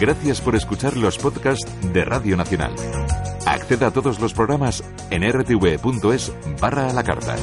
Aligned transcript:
Gracias 0.00 0.40
por 0.40 0.56
escuchar 0.56 0.96
los 0.96 1.18
podcasts 1.18 1.70
de 1.92 2.06
Radio 2.06 2.34
Nacional. 2.34 2.74
Acceda 3.44 3.88
a 3.88 3.90
todos 3.90 4.18
los 4.18 4.32
programas 4.32 4.82
en 5.10 5.30
rtv.es 5.30 6.32
barra 6.58 6.88
a 6.88 6.94
la 6.94 7.04
carta. 7.04 7.36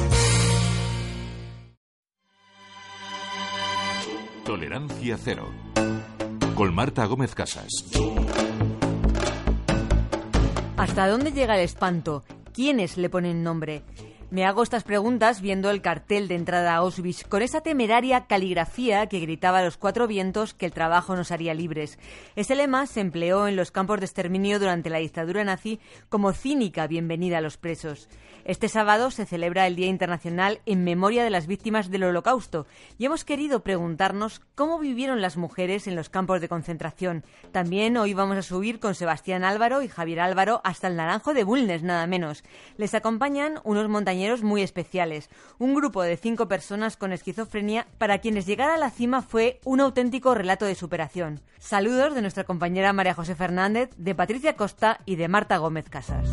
Tolerancia 4.44 5.16
cero. 5.22 5.52
Con 6.56 6.74
Marta 6.74 7.04
Gómez 7.04 7.32
Casas. 7.36 7.68
¿Hasta 10.76 11.06
dónde 11.06 11.30
llega 11.30 11.54
el 11.54 11.62
espanto? 11.62 12.24
¿Quiénes 12.52 12.96
le 12.96 13.08
ponen 13.08 13.44
nombre? 13.44 13.84
Me 14.30 14.44
hago 14.44 14.62
estas 14.62 14.84
preguntas 14.84 15.40
viendo 15.40 15.70
el 15.70 15.80
cartel 15.80 16.28
de 16.28 16.34
entrada 16.34 16.74
a 16.74 16.76
Auschwitz 16.76 17.24
con 17.24 17.40
esa 17.40 17.62
temeraria 17.62 18.26
caligrafía 18.26 19.06
que 19.06 19.20
gritaba 19.20 19.60
a 19.60 19.64
los 19.64 19.78
cuatro 19.78 20.06
vientos 20.06 20.52
que 20.52 20.66
el 20.66 20.72
trabajo 20.72 21.16
nos 21.16 21.32
haría 21.32 21.54
libres. 21.54 21.98
Ese 22.36 22.54
lema 22.54 22.86
se 22.86 23.00
empleó 23.00 23.48
en 23.48 23.56
los 23.56 23.70
campos 23.70 24.00
de 24.00 24.04
exterminio 24.04 24.58
durante 24.58 24.90
la 24.90 24.98
dictadura 24.98 25.44
nazi 25.44 25.80
como 26.10 26.34
cínica 26.34 26.86
bienvenida 26.86 27.38
a 27.38 27.40
los 27.40 27.56
presos. 27.56 28.10
Este 28.44 28.68
sábado 28.68 29.10
se 29.10 29.24
celebra 29.24 29.66
el 29.66 29.76
Día 29.76 29.86
Internacional 29.86 30.60
en 30.66 30.84
memoria 30.84 31.24
de 31.24 31.30
las 31.30 31.46
víctimas 31.46 31.90
del 31.90 32.04
Holocausto 32.04 32.66
y 32.98 33.06
hemos 33.06 33.24
querido 33.24 33.62
preguntarnos 33.62 34.42
cómo 34.54 34.78
vivieron 34.78 35.22
las 35.22 35.38
mujeres 35.38 35.86
en 35.86 35.96
los 35.96 36.10
campos 36.10 36.42
de 36.42 36.48
concentración. 36.48 37.24
También 37.50 37.96
hoy 37.96 38.12
vamos 38.12 38.36
a 38.36 38.42
subir 38.42 38.78
con 38.78 38.94
Sebastián 38.94 39.42
Álvaro 39.42 39.80
y 39.80 39.88
Javier 39.88 40.20
Álvaro 40.20 40.60
hasta 40.64 40.86
el 40.86 40.96
Naranjo 40.96 41.32
de 41.32 41.44
Bulnes, 41.44 41.82
nada 41.82 42.06
menos. 42.06 42.44
Les 42.76 42.94
acompañan 42.94 43.60
unos 43.64 43.88
montañeros 43.88 44.17
muy 44.42 44.62
especiales, 44.62 45.30
un 45.58 45.74
grupo 45.74 46.02
de 46.02 46.16
cinco 46.16 46.48
personas 46.48 46.96
con 46.96 47.12
esquizofrenia 47.12 47.86
para 47.98 48.18
quienes 48.18 48.46
llegar 48.46 48.70
a 48.70 48.76
la 48.76 48.90
cima 48.90 49.22
fue 49.22 49.60
un 49.64 49.80
auténtico 49.80 50.34
relato 50.34 50.64
de 50.64 50.74
superación. 50.74 51.40
Saludos 51.58 52.14
de 52.14 52.22
nuestra 52.22 52.44
compañera 52.44 52.92
María 52.92 53.14
José 53.14 53.36
Fernández, 53.36 53.90
de 53.96 54.14
Patricia 54.14 54.56
Costa 54.56 55.00
y 55.06 55.16
de 55.16 55.28
Marta 55.28 55.58
Gómez 55.58 55.88
Casas. 55.88 56.28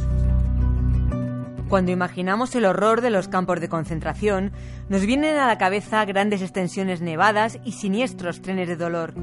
Cuando 1.69 1.91
imaginamos 1.91 2.55
el 2.55 2.65
horror 2.65 3.01
de 3.01 3.11
los 3.11 3.27
campos 3.27 3.59
de 3.59 3.69
concentración, 3.69 4.51
nos 4.89 5.05
vienen 5.05 5.37
a 5.37 5.47
la 5.47 5.57
cabeza 5.57 6.05
grandes 6.05 6.41
extensiones 6.41 7.01
nevadas 7.01 7.59
y 7.63 7.73
siniestros 7.73 8.41
trenes 8.41 8.67
de 8.67 8.75
dolor. 8.75 9.13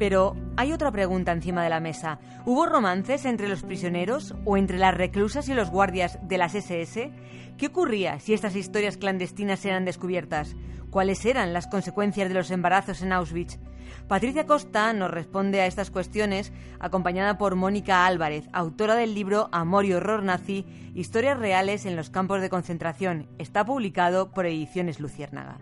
Pero 0.00 0.34
hay 0.56 0.72
otra 0.72 0.90
pregunta 0.90 1.30
encima 1.30 1.62
de 1.62 1.68
la 1.68 1.78
mesa. 1.78 2.20
¿Hubo 2.46 2.64
romances 2.64 3.26
entre 3.26 3.48
los 3.48 3.62
prisioneros 3.62 4.34
o 4.46 4.56
entre 4.56 4.78
las 4.78 4.94
reclusas 4.94 5.46
y 5.50 5.54
los 5.54 5.70
guardias 5.70 6.18
de 6.22 6.38
las 6.38 6.54
SS? 6.54 7.12
¿Qué 7.58 7.66
ocurría 7.66 8.18
si 8.18 8.32
estas 8.32 8.56
historias 8.56 8.96
clandestinas 8.96 9.62
eran 9.66 9.84
descubiertas? 9.84 10.56
¿Cuáles 10.88 11.26
eran 11.26 11.52
las 11.52 11.66
consecuencias 11.66 12.28
de 12.28 12.34
los 12.34 12.50
embarazos 12.50 13.02
en 13.02 13.12
Auschwitz? 13.12 13.58
Patricia 14.08 14.46
Costa 14.46 14.90
nos 14.94 15.10
responde 15.10 15.60
a 15.60 15.66
estas 15.66 15.90
cuestiones 15.90 16.50
acompañada 16.78 17.36
por 17.36 17.54
Mónica 17.54 18.06
Álvarez, 18.06 18.48
autora 18.54 18.94
del 18.94 19.14
libro 19.14 19.50
Amor 19.52 19.84
y 19.84 19.92
Horror 19.92 20.22
Nazi, 20.22 20.64
Historias 20.94 21.38
Reales 21.38 21.84
en 21.84 21.94
los 21.94 22.08
Campos 22.08 22.40
de 22.40 22.48
Concentración. 22.48 23.28
Está 23.36 23.66
publicado 23.66 24.30
por 24.30 24.46
Ediciones 24.46 24.98
Luciérnaga. 24.98 25.58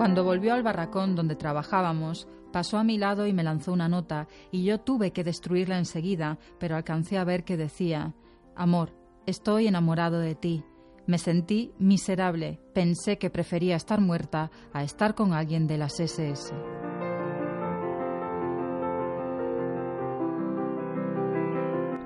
Cuando 0.00 0.24
volvió 0.24 0.54
al 0.54 0.62
barracón 0.62 1.14
donde 1.14 1.36
trabajábamos, 1.36 2.26
pasó 2.54 2.78
a 2.78 2.84
mi 2.84 2.96
lado 2.96 3.26
y 3.26 3.34
me 3.34 3.42
lanzó 3.42 3.70
una 3.70 3.86
nota, 3.86 4.28
y 4.50 4.64
yo 4.64 4.80
tuve 4.80 5.10
que 5.10 5.24
destruirla 5.24 5.76
enseguida, 5.76 6.38
pero 6.58 6.74
alcancé 6.74 7.18
a 7.18 7.24
ver 7.24 7.44
que 7.44 7.58
decía 7.58 8.14
Amor, 8.56 8.96
estoy 9.26 9.66
enamorado 9.66 10.18
de 10.18 10.34
ti. 10.34 10.64
Me 11.06 11.18
sentí 11.18 11.74
miserable. 11.78 12.62
Pensé 12.72 13.18
que 13.18 13.28
prefería 13.28 13.76
estar 13.76 14.00
muerta 14.00 14.50
a 14.72 14.84
estar 14.84 15.14
con 15.14 15.34
alguien 15.34 15.66
de 15.66 15.76
las 15.76 16.00
SS. 16.00 16.54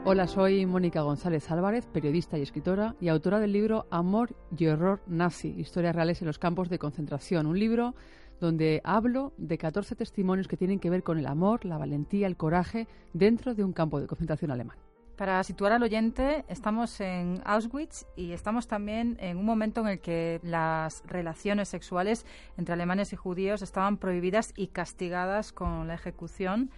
Hola, 0.07 0.29
soy 0.29 0.67
Mónica 0.67 1.01
González 1.01 1.51
Álvarez, 1.51 1.87
periodista 1.87 2.37
y 2.37 2.43
escritora 2.43 2.95
y 3.01 3.09
autora 3.09 3.41
del 3.41 3.53
libro 3.53 3.87
Amor 3.91 4.37
y 4.55 4.67
Horror 4.67 5.01
Nazi, 5.07 5.55
Historias 5.57 5.95
Reales 5.97 6.21
en 6.21 6.27
los 6.27 6.39
Campos 6.39 6.69
de 6.69 6.79
Concentración, 6.79 7.47
un 7.47 7.59
libro 7.59 7.95
donde 8.39 8.83
hablo 8.85 9.33
de 9.39 9.57
14 9.57 9.97
testimonios 9.97 10.47
que 10.47 10.59
tienen 10.59 10.79
que 10.79 10.91
ver 10.91 11.03
con 11.03 11.19
el 11.19 11.27
amor, 11.27 11.65
la 11.65 11.79
valentía, 11.79 12.27
el 12.27 12.37
coraje 12.37 12.87
dentro 13.15 13.55
de 13.55 13.65
un 13.65 13.73
campo 13.73 13.99
de 13.99 14.07
concentración 14.07 14.51
alemán. 14.51 14.77
Para 15.17 15.43
situar 15.43 15.73
al 15.73 15.83
oyente, 15.83 16.45
estamos 16.49 17.01
en 17.01 17.41
Auschwitz 17.47 18.05
y 18.15 18.33
estamos 18.33 18.69
también 18.69 19.17
en 19.21 19.39
un 19.39 19.47
momento 19.47 19.81
en 19.81 19.87
el 19.87 20.01
que 20.01 20.39
las 20.43 21.03
relaciones 21.07 21.71
sexuales 21.71 22.27
entre 22.59 22.75
alemanes 22.75 23.15
y 23.15 23.17
judíos 23.17 23.63
estaban 23.63 23.97
prohibidas 23.97 24.53
y 24.55 24.67
castigadas 24.67 25.53
con 25.53 25.89
la 25.89 25.95
ejecución. 25.95 26.71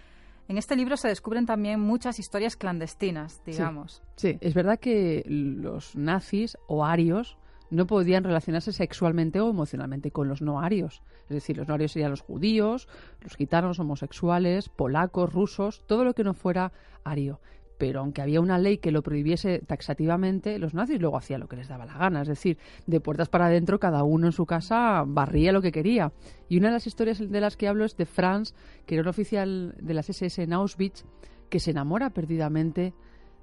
En 0.48 0.58
este 0.58 0.76
libro 0.76 0.96
se 0.96 1.08
descubren 1.08 1.46
también 1.46 1.80
muchas 1.80 2.18
historias 2.18 2.56
clandestinas, 2.56 3.42
digamos. 3.44 4.02
Sí, 4.16 4.38
es 4.40 4.54
verdad 4.54 4.78
que 4.78 5.24
los 5.26 5.96
nazis 5.96 6.56
o 6.68 6.84
arios 6.84 7.36
no 7.70 7.86
podían 7.86 8.22
relacionarse 8.22 8.72
sexualmente 8.72 9.40
o 9.40 9.50
emocionalmente 9.50 10.12
con 10.12 10.28
los 10.28 10.42
no 10.42 10.60
arios. 10.60 11.02
Es 11.24 11.34
decir, 11.34 11.56
los 11.56 11.66
no 11.66 11.74
arios 11.74 11.92
serían 11.92 12.12
los 12.12 12.20
judíos, 12.20 12.88
los 13.22 13.34
gitanos, 13.34 13.80
homosexuales, 13.80 14.68
polacos, 14.68 15.32
rusos, 15.32 15.82
todo 15.86 16.04
lo 16.04 16.14
que 16.14 16.22
no 16.22 16.32
fuera 16.32 16.72
ario 17.02 17.40
pero 17.78 18.00
aunque 18.00 18.22
había 18.22 18.40
una 18.40 18.58
ley 18.58 18.78
que 18.78 18.90
lo 18.90 19.02
prohibiese 19.02 19.60
taxativamente, 19.60 20.58
los 20.58 20.74
nazis 20.74 21.00
luego 21.00 21.16
hacían 21.16 21.40
lo 21.40 21.48
que 21.48 21.56
les 21.56 21.68
daba 21.68 21.86
la 21.86 21.98
gana, 21.98 22.22
es 22.22 22.28
decir, 22.28 22.58
de 22.86 23.00
puertas 23.00 23.28
para 23.28 23.46
adentro 23.46 23.78
cada 23.78 24.02
uno 24.02 24.26
en 24.26 24.32
su 24.32 24.46
casa 24.46 25.04
barría 25.06 25.52
lo 25.52 25.62
que 25.62 25.72
quería. 25.72 26.12
Y 26.48 26.58
una 26.58 26.68
de 26.68 26.74
las 26.74 26.86
historias 26.86 27.18
de 27.18 27.40
las 27.40 27.56
que 27.56 27.68
hablo 27.68 27.84
es 27.84 27.96
de 27.96 28.06
Franz, 28.06 28.54
que 28.86 28.94
era 28.94 29.02
un 29.02 29.08
oficial 29.08 29.74
de 29.80 29.94
las 29.94 30.08
SS 30.08 30.42
en 30.42 30.52
Auschwitz, 30.52 31.04
que 31.48 31.60
se 31.60 31.70
enamora 31.70 32.10
perdidamente 32.10 32.94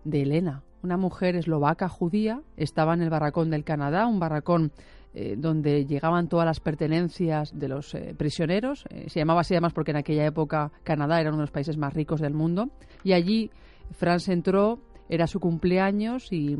de 0.03 0.21
Elena, 0.23 0.63
una 0.83 0.97
mujer 0.97 1.35
eslovaca 1.35 1.87
judía, 1.87 2.41
estaba 2.57 2.93
en 2.93 3.01
el 3.01 3.09
barracón 3.09 3.49
del 3.49 3.63
Canadá, 3.63 4.05
un 4.05 4.19
barracón 4.19 4.73
eh, 5.15 5.35
donde 5.37 5.85
llegaban 5.85 6.27
todas 6.27 6.45
las 6.45 6.59
pertenencias 6.59 7.57
de 7.57 7.67
los 7.69 7.93
eh, 7.95 8.13
prisioneros. 8.17 8.85
Eh, 8.89 9.09
se 9.09 9.19
llamaba 9.19 9.41
así 9.41 9.53
además 9.53 9.73
porque 9.73 9.91
en 9.91 9.97
aquella 9.97 10.25
época 10.25 10.71
Canadá 10.83 11.21
era 11.21 11.29
uno 11.29 11.37
de 11.37 11.43
los 11.43 11.51
países 11.51 11.77
más 11.77 11.93
ricos 11.93 12.19
del 12.19 12.33
mundo. 12.33 12.69
Y 13.03 13.13
allí 13.13 13.51
Franz 13.91 14.29
entró, 14.29 14.79
era 15.09 15.27
su 15.27 15.39
cumpleaños 15.39 16.27
y, 16.31 16.55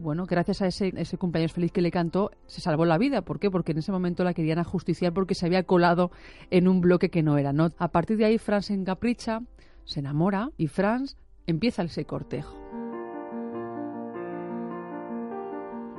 bueno, 0.00 0.26
gracias 0.26 0.62
a 0.62 0.66
ese, 0.66 1.18
cumpleaños 1.18 1.52
feliz 1.52 1.72
que 1.72 1.80
le 1.80 1.90
cantó, 1.90 2.30
se 2.46 2.60
salvó 2.60 2.84
la 2.84 2.98
vida. 2.98 3.22
¿Por 3.22 3.40
qué? 3.40 3.50
Porque 3.50 3.72
en 3.72 3.78
ese 3.78 3.92
momento 3.92 4.22
la 4.24 4.34
querían 4.34 4.58
ajusticiar 4.58 5.12
porque 5.12 5.34
se 5.34 5.46
había 5.46 5.64
colado 5.64 6.10
en 6.50 6.68
un 6.68 6.80
bloque 6.80 7.10
que 7.10 7.22
no 7.22 7.38
era. 7.38 7.52
¿no? 7.52 7.70
A 7.78 7.88
partir 7.88 8.16
de 8.16 8.26
ahí, 8.26 8.38
Franz 8.38 8.66
se 8.66 8.74
encapricha, 8.74 9.42
se 9.84 10.00
enamora 10.00 10.50
y 10.56 10.68
Franz 10.68 11.16
empieza 11.46 11.82
ese 11.82 12.04
cortejo. 12.04 12.56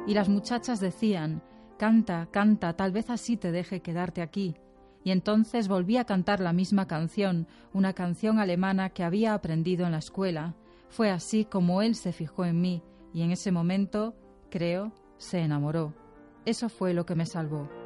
Y 0.08 0.14
las 0.14 0.30
muchachas 0.30 0.80
decían, 0.80 1.44
canta, 1.78 2.28
canta, 2.32 2.74
tal 2.74 2.92
vez 2.92 3.10
así 3.10 3.38
te 3.38 3.52
deje 3.52 3.82
quedarte 3.82 4.22
aquí 4.22 4.56
y 5.04 5.12
entonces 5.12 5.68
volví 5.68 5.98
a 5.98 6.06
cantar 6.06 6.40
la 6.40 6.54
misma 6.54 6.88
canción, 6.88 7.48
una 7.74 7.94
canción 7.94 8.40
alemana 8.40 8.90
que 8.90 9.04
había 9.04 9.34
aprendido 9.34 9.86
en 9.86 9.94
la 9.94 9.98
escuela. 9.98 10.56
Fue 10.90 11.10
así 11.10 11.46
como 11.46 11.82
él 11.82 11.96
se 11.96 12.14
fijó 12.14 12.46
en 12.46 12.62
mí 12.62 12.84
y 13.14 13.24
en 13.24 13.32
ese 13.32 13.52
momento, 13.52 14.16
creo, 14.50 14.92
se 15.18 15.40
enamoró. 15.40 15.94
Eso 16.46 16.70
fue 16.70 16.94
lo 16.94 17.06
que 17.06 17.16
me 17.16 17.26
salvó. 17.26 17.81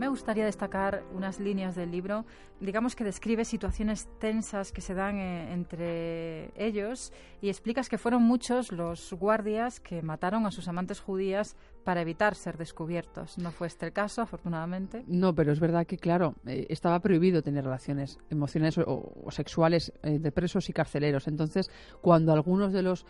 Me 0.00 0.08
gustaría 0.08 0.46
destacar 0.46 1.04
unas 1.12 1.38
líneas 1.40 1.74
del 1.76 1.90
libro, 1.90 2.24
digamos 2.58 2.96
que 2.96 3.04
describe 3.04 3.44
situaciones 3.44 4.08
tensas 4.18 4.72
que 4.72 4.80
se 4.80 4.94
dan 4.94 5.16
eh, 5.16 5.52
entre 5.52 6.52
ellos 6.56 7.12
y 7.42 7.50
explicas 7.50 7.90
que 7.90 7.98
fueron 7.98 8.22
muchos 8.22 8.72
los 8.72 9.12
guardias 9.12 9.78
que 9.78 10.00
mataron 10.00 10.46
a 10.46 10.52
sus 10.52 10.68
amantes 10.68 11.00
judías 11.00 11.54
para 11.84 12.00
evitar 12.00 12.34
ser 12.34 12.56
descubiertos. 12.56 13.36
No 13.36 13.50
fue 13.50 13.66
este 13.66 13.84
el 13.84 13.92
caso, 13.92 14.22
afortunadamente. 14.22 15.04
No, 15.06 15.34
pero 15.34 15.52
es 15.52 15.60
verdad 15.60 15.86
que, 15.86 15.98
claro, 15.98 16.34
eh, 16.46 16.66
estaba 16.70 16.98
prohibido 17.00 17.42
tener 17.42 17.64
relaciones 17.64 18.18
emocionales 18.30 18.78
o, 18.78 19.30
sexuales 19.30 19.92
eh, 20.02 20.18
de 20.18 20.32
presos 20.32 20.70
y 20.70 20.72
carceleros. 20.72 21.28
Entonces, 21.28 21.70
cuando 22.00 22.32
algunos 22.32 22.72
de 22.72 22.82
los 22.82 23.04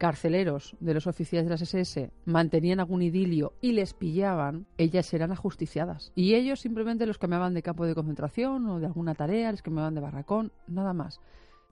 carceleros 0.00 0.74
de 0.80 0.94
los 0.94 1.06
oficiales 1.06 1.44
de 1.44 1.50
las 1.50 1.60
SS 1.60 2.10
mantenían 2.24 2.80
algún 2.80 3.02
idilio 3.02 3.52
y 3.60 3.72
les 3.72 3.92
pillaban, 3.92 4.64
ellas 4.78 5.12
eran 5.12 5.30
ajusticiadas. 5.30 6.10
Y 6.14 6.36
ellos 6.36 6.60
simplemente 6.60 7.04
los 7.04 7.18
cambiaban 7.18 7.52
de 7.52 7.62
campo 7.62 7.84
de 7.84 7.94
concentración 7.94 8.66
o 8.70 8.80
de 8.80 8.86
alguna 8.86 9.14
tarea, 9.14 9.52
les 9.52 9.60
cambiaban 9.60 9.94
de 9.94 10.00
barracón, 10.00 10.52
nada 10.66 10.94
más 10.94 11.20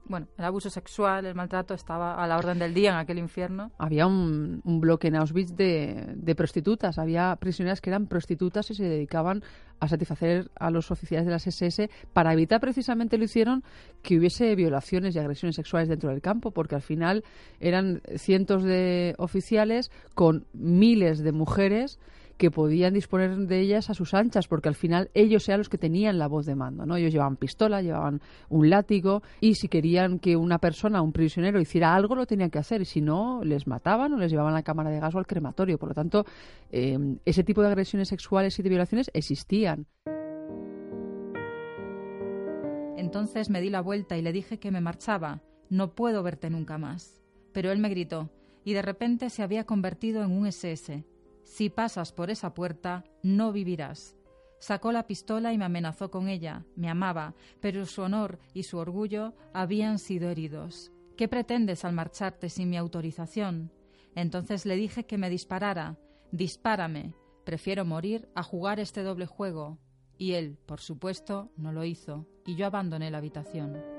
bueno, 0.05 0.27
el 0.37 0.45
abuso 0.45 0.69
sexual, 0.69 1.25
el 1.25 1.35
maltrato 1.35 1.73
estaba 1.73 2.15
a 2.15 2.27
la 2.27 2.37
orden 2.37 2.57
del 2.57 2.73
día 2.73 2.91
en 2.91 2.97
aquel 2.97 3.19
infierno. 3.19 3.71
Había 3.77 4.07
un, 4.07 4.61
bloque 4.63 5.09
en 5.09 5.15
Auschwitz 5.15 5.55
de, 5.55 6.13
de, 6.15 6.35
prostitutas, 6.35 6.97
había 6.97 7.35
prisioneras 7.35 7.79
que 7.79 7.89
eran 7.89 8.07
prostitutas 8.07 8.71
y 8.71 8.75
se 8.75 8.85
dedicaban 8.85 9.43
a 9.79 9.87
satisfacer 9.87 10.49
a 10.55 10.71
los 10.71 10.91
oficiales 10.91 11.25
de 11.25 11.31
las 11.31 11.47
SS 11.47 11.89
para 12.11 12.33
evitar 12.33 12.59
precisamente 12.59 13.17
lo 13.17 13.23
hicieron 13.23 13.63
que 14.01 14.17
hubiese 14.17 14.55
violaciones 14.55 15.15
y 15.15 15.19
agresiones 15.19 15.55
sexuales 15.55 15.89
dentro 15.89 16.09
del 16.09 16.21
campo, 16.21 16.51
porque 16.51 16.75
al 16.75 16.81
final 16.81 17.23
eran 17.59 18.01
cientos 18.15 18.63
de 18.63 19.15
oficiales 19.17 19.91
con 20.15 20.45
miles 20.53 21.19
de 21.19 21.31
mujeres 21.31 21.99
que 22.39 22.49
podían 22.49 22.93
disponer 22.93 23.35
de 23.35 23.59
ellas 23.59 23.89
a 23.89 23.93
sus 23.93 24.13
anchas, 24.13 24.47
porque 24.47 24.69
al 24.69 24.75
final 24.75 25.11
ellos 25.13 25.47
eran 25.49 25.59
los 25.59 25.67
que 25.67 25.77
tenían 25.77 26.17
la 26.17 26.27
voz 26.27 26.45
de 26.45 26.55
mando, 26.55 26.85
¿no? 26.85 26.95
Ellos 26.95 27.11
llevaban 27.11 27.35
pistola, 27.35 27.81
llevaban 27.81 28.21
un 28.47 28.69
látigo 28.69 29.21
y 29.41 29.55
si 29.55 29.67
querían 29.67 30.19
que 30.19 30.37
una 30.37 30.57
persona, 30.57 31.01
un 31.01 31.11
prisionero, 31.11 31.59
hiciera 31.59 31.93
algo, 31.93 32.15
lo 32.15 32.25
tenían 32.25 32.49
que 32.49 32.57
hacer 32.57 32.81
y 32.81 32.85
si 32.85 33.01
no, 33.01 33.43
les 33.43 33.67
mataban 33.67 34.13
o 34.13 34.17
les 34.17 34.31
llevaban 34.31 34.53
a 34.53 34.57
la 34.57 34.63
cámara 34.63 34.89
de 34.89 35.01
gas 35.01 35.13
o 35.13 35.17
al 35.17 35.27
crematorio. 35.27 35.77
Por 35.77 35.89
lo 35.89 35.95
tanto, 35.95 36.25
eh, 36.71 36.97
ese 37.25 37.43
tipo 37.43 37.61
de 37.61 37.67
agresiones 37.67 38.07
sexuales 38.07 38.57
y 38.57 38.63
de 38.63 38.69
violaciones 38.69 39.11
existían. 39.13 39.85
Entonces 42.95 43.49
me 43.49 43.59
di 43.59 43.69
la 43.69 43.81
vuelta 43.81 44.17
y 44.17 44.21
le 44.21 44.31
dije 44.31 44.59
que 44.59 44.71
me 44.71 44.79
marchaba. 44.79 45.41
No 45.69 45.93
puedo 45.93 46.23
verte 46.23 46.49
nunca 46.49 46.77
más. 46.77 47.21
Pero 47.51 47.71
él 47.73 47.79
me 47.79 47.89
gritó, 47.89 48.29
y 48.63 48.73
de 48.73 48.81
repente 48.81 49.29
se 49.29 49.43
había 49.43 49.65
convertido 49.65 50.23
en 50.23 50.31
un 50.31 50.47
SS. 50.47 51.03
Si 51.49 51.71
pasas 51.71 52.11
por 52.13 52.29
esa 52.29 52.53
puerta, 52.53 53.03
no 53.23 53.51
vivirás. 53.51 54.15
Sacó 54.59 54.91
la 54.91 55.07
pistola 55.07 55.51
y 55.51 55.57
me 55.57 55.65
amenazó 55.65 56.11
con 56.11 56.29
ella. 56.29 56.63
Me 56.75 56.89
amaba, 56.89 57.33
pero 57.59 57.87
su 57.87 58.03
honor 58.03 58.37
y 58.53 58.63
su 58.63 58.77
orgullo 58.77 59.33
habían 59.51 59.97
sido 59.97 60.29
heridos. 60.29 60.91
¿Qué 61.17 61.27
pretendes 61.27 61.85
al 61.85 61.93
marcharte 61.93 62.49
sin 62.49 62.69
mi 62.69 62.77
autorización? 62.77 63.71
Entonces 64.13 64.67
le 64.67 64.75
dije 64.75 65.07
que 65.07 65.17
me 65.17 65.31
disparara. 65.31 65.97
Dispárame. 66.31 67.15
Prefiero 67.45 67.83
morir 67.83 68.29
a 68.35 68.43
jugar 68.43 68.79
este 68.79 69.01
doble 69.01 69.25
juego. 69.25 69.79
Y 70.19 70.33
él, 70.33 70.59
por 70.67 70.81
supuesto, 70.81 71.51
no 71.57 71.71
lo 71.71 71.83
hizo, 71.83 72.27
y 72.45 72.57
yo 72.57 72.67
abandoné 72.67 73.09
la 73.09 73.17
habitación. 73.17 73.98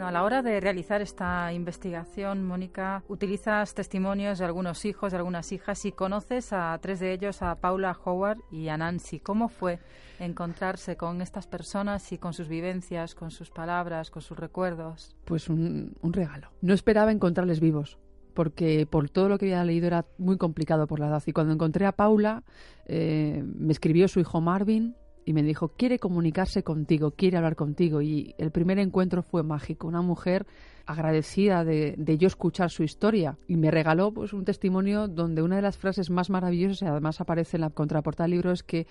A 0.00 0.12
la 0.12 0.22
hora 0.22 0.42
de 0.42 0.60
realizar 0.60 1.02
esta 1.02 1.52
investigación, 1.52 2.44
Mónica, 2.44 3.02
utilizas 3.08 3.74
testimonios 3.74 4.38
de 4.38 4.44
algunos 4.44 4.84
hijos, 4.84 5.10
de 5.10 5.18
algunas 5.18 5.50
hijas 5.50 5.84
y 5.84 5.92
conoces 5.92 6.52
a 6.52 6.78
tres 6.80 7.00
de 7.00 7.12
ellos, 7.12 7.42
a 7.42 7.56
Paula 7.56 7.98
Howard 8.04 8.38
y 8.52 8.68
a 8.68 8.76
Nancy. 8.76 9.18
¿Cómo 9.18 9.48
fue 9.48 9.80
encontrarse 10.20 10.96
con 10.96 11.20
estas 11.20 11.48
personas 11.48 12.12
y 12.12 12.18
con 12.18 12.32
sus 12.32 12.48
vivencias, 12.48 13.16
con 13.16 13.32
sus 13.32 13.50
palabras, 13.50 14.12
con 14.12 14.22
sus 14.22 14.38
recuerdos? 14.38 15.16
Pues 15.24 15.48
un, 15.48 15.96
regalo. 16.02 16.50
No 16.60 16.74
esperaba 16.74 17.10
encontrarles 17.10 17.58
vivos 17.58 17.98
porque 18.34 18.86
por 18.88 19.10
todo 19.10 19.28
lo 19.28 19.36
que 19.36 19.46
había 19.46 19.64
leído 19.64 19.88
era 19.88 20.06
muy 20.16 20.36
complicado 20.36 20.86
por 20.86 21.00
la 21.00 21.08
edad. 21.08 21.24
Y 21.26 21.32
cuando 21.32 21.52
encontré 21.52 21.86
a 21.86 21.92
Paula, 21.92 22.44
eh, 22.86 23.42
me 23.44 23.72
escribió 23.72 24.06
su 24.06 24.20
hijo 24.20 24.40
Marvin, 24.40 24.94
y 25.28 25.34
me 25.34 25.42
dijo, 25.42 25.68
quiere 25.68 25.98
comunicarse 25.98 26.62
contigo, 26.62 27.10
quiere 27.10 27.36
hablar 27.36 27.54
contigo. 27.54 28.00
Y 28.00 28.34
el 28.38 28.50
primer 28.50 28.78
encuentro 28.78 29.22
fue 29.22 29.42
mágico. 29.42 29.86
Una 29.86 30.00
mujer 30.00 30.46
agradecida 30.86 31.64
de, 31.64 32.16
yo 32.18 32.26
escuchar 32.26 32.70
su 32.70 32.82
historia 32.82 33.36
y 33.46 33.58
me 33.58 33.70
regaló 33.70 34.10
pues 34.10 34.32
un 34.32 34.46
testimonio 34.46 35.06
donde 35.06 35.42
una 35.42 35.56
de 35.56 35.60
las 35.60 35.76
frases 35.76 36.08
más 36.08 36.30
maravillosas 36.30 36.80
y 36.80 36.86
además 36.86 37.20
aparece 37.20 37.58
en 37.58 37.60
la 37.60 37.68
contraportada 37.68 38.24
del 38.24 38.38
libro 38.38 38.52
es 38.52 38.62
que 38.62 38.86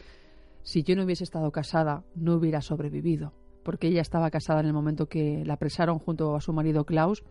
si 0.62 0.84
yo 0.84 0.96
no 0.96 1.06
hubiese 1.06 1.24
estado 1.24 1.52
casada 1.52 2.04
no 2.14 2.36
hubiera 2.36 2.62
sobrevivido 2.62 3.34
porque 3.64 3.88
ella 3.88 4.02
estaba 4.02 4.30
casada 4.30 4.60
en 4.60 4.68
el 4.68 4.74
momento 4.74 5.08
que 5.08 5.44
la 5.44 5.56
apresaron 5.56 5.98
junto 5.98 6.36
a 6.36 6.42
su 6.42 6.54
marido 6.54 6.86
Klaus, 6.86 7.24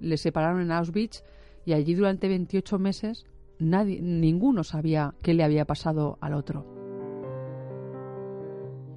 le 0.00 0.18
separaron 0.18 0.60
en 0.60 0.70
Auschwitz 0.70 1.22
y 1.64 1.72
allí 1.72 1.94
durante 1.94 2.28
28 2.28 2.78
meses 2.78 3.24
nadie, 3.58 4.02
ninguno 4.02 4.64
sabía 4.64 5.14
qué 5.22 5.32
le 5.32 5.44
había 5.44 5.64
pasado 5.64 6.18
al 6.20 6.34
otro. 6.34 6.79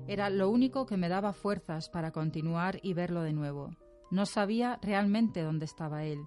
Era 0.08 0.30
lo 0.30 0.50
único 0.50 0.86
que 0.86 0.98
me 0.98 1.08
daba 1.08 1.32
fuerzas 1.32 1.90
para 1.90 2.12
continuar 2.12 2.80
y 2.84 2.94
verlo 2.94 3.22
de 3.22 3.32
nuevo. 3.32 3.72
No 4.12 4.26
sabía 4.26 4.78
realmente 4.82 5.42
dónde 5.42 5.66
estaba 5.66 6.04
él, 6.04 6.26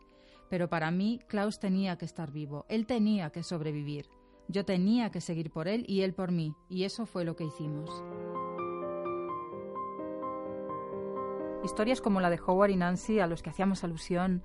pero 0.49 0.69
para 0.69 0.91
mí 0.91 1.21
Klaus 1.29 1.59
tenía 1.59 1.99
que 1.99 2.07
estar 2.07 2.33
vivo, 2.33 2.65
él 2.69 2.87
tenía 2.87 3.31
que 3.31 3.43
sobrevivir. 3.43 4.07
Yo 4.49 4.65
tenía 4.65 5.11
que 5.11 5.21
seguir 5.21 5.51
por 5.51 5.69
él 5.69 5.85
y 5.89 6.03
él 6.03 6.15
por 6.15 6.33
mí, 6.33 6.55
y 6.69 6.85
eso 6.85 7.05
fue 7.05 7.25
lo 7.25 7.37
que 7.37 7.45
hicimos. 7.45 7.91
Historias 11.65 12.01
como 12.01 12.21
la 12.21 12.31
de 12.31 12.41
Howard 12.45 12.71
y 12.71 12.77
Nancy, 12.77 13.19
a 13.19 13.27
los 13.27 13.43
que 13.43 13.51
hacíamos 13.51 13.85
alusión, 13.85 14.43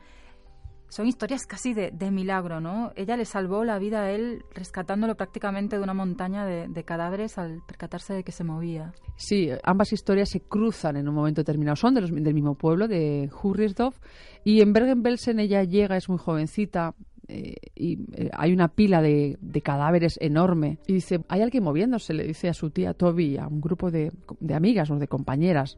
son 0.92 1.08
historias 1.08 1.46
casi 1.48 1.74
de, 1.74 2.12
milagro, 2.12 2.60
¿no? 2.60 2.92
Ella 2.98 3.16
le 3.16 3.24
salvó 3.24 3.64
la 3.64 3.80
vida 3.80 4.04
a 4.04 4.12
él 4.12 4.44
rescatándolo 4.54 5.16
prácticamente 5.16 5.78
de 5.78 5.84
una 5.84 5.94
montaña 5.94 6.46
de, 6.46 6.84
cadáveres 6.84 7.38
al 7.38 7.62
percatarse 7.66 8.14
de 8.14 8.24
que 8.26 8.34
se 8.34 8.44
movía. 8.44 8.92
Sí, 9.16 9.50
ambas 9.64 9.94
historias 9.94 10.28
se 10.28 10.42
cruzan 10.42 10.98
en 10.98 11.08
un 11.08 11.16
momento 11.16 11.40
determinado. 11.40 11.78
Son 11.78 11.94
de 11.94 12.02
los, 12.02 12.12
del 12.12 12.34
mismo 12.34 12.56
pueblo, 12.56 12.90
de 12.90 13.30
Hurriesdorf, 13.42 13.98
y 14.44 14.60
en 14.60 14.74
Bergen-Belsen 14.74 15.40
ella 15.40 15.64
llega, 15.64 15.96
es 15.96 16.10
muy 16.10 16.18
jovencita, 16.18 16.94
eh, 17.30 17.56
y 17.74 17.94
eh, 18.18 18.30
hay 18.34 18.52
una 18.52 18.68
pila 18.68 19.02
de, 19.02 19.38
de, 19.40 19.62
cadáveres 19.62 20.18
enorme. 20.20 20.80
Y 20.88 20.96
dice, 20.96 21.22
hay 21.30 21.42
alguien 21.42 21.64
moviéndose, 21.64 22.14
le 22.14 22.26
dice 22.26 22.50
a 22.50 22.54
su 22.54 22.70
tía 22.70 22.94
Toby, 22.94 23.38
a 23.38 23.48
un 23.48 23.62
grupo 23.62 23.92
de, 23.92 24.12
de 24.42 24.54
amigas 24.56 24.92
o 24.92 24.98
de 24.98 25.08
compañeras 25.08 25.78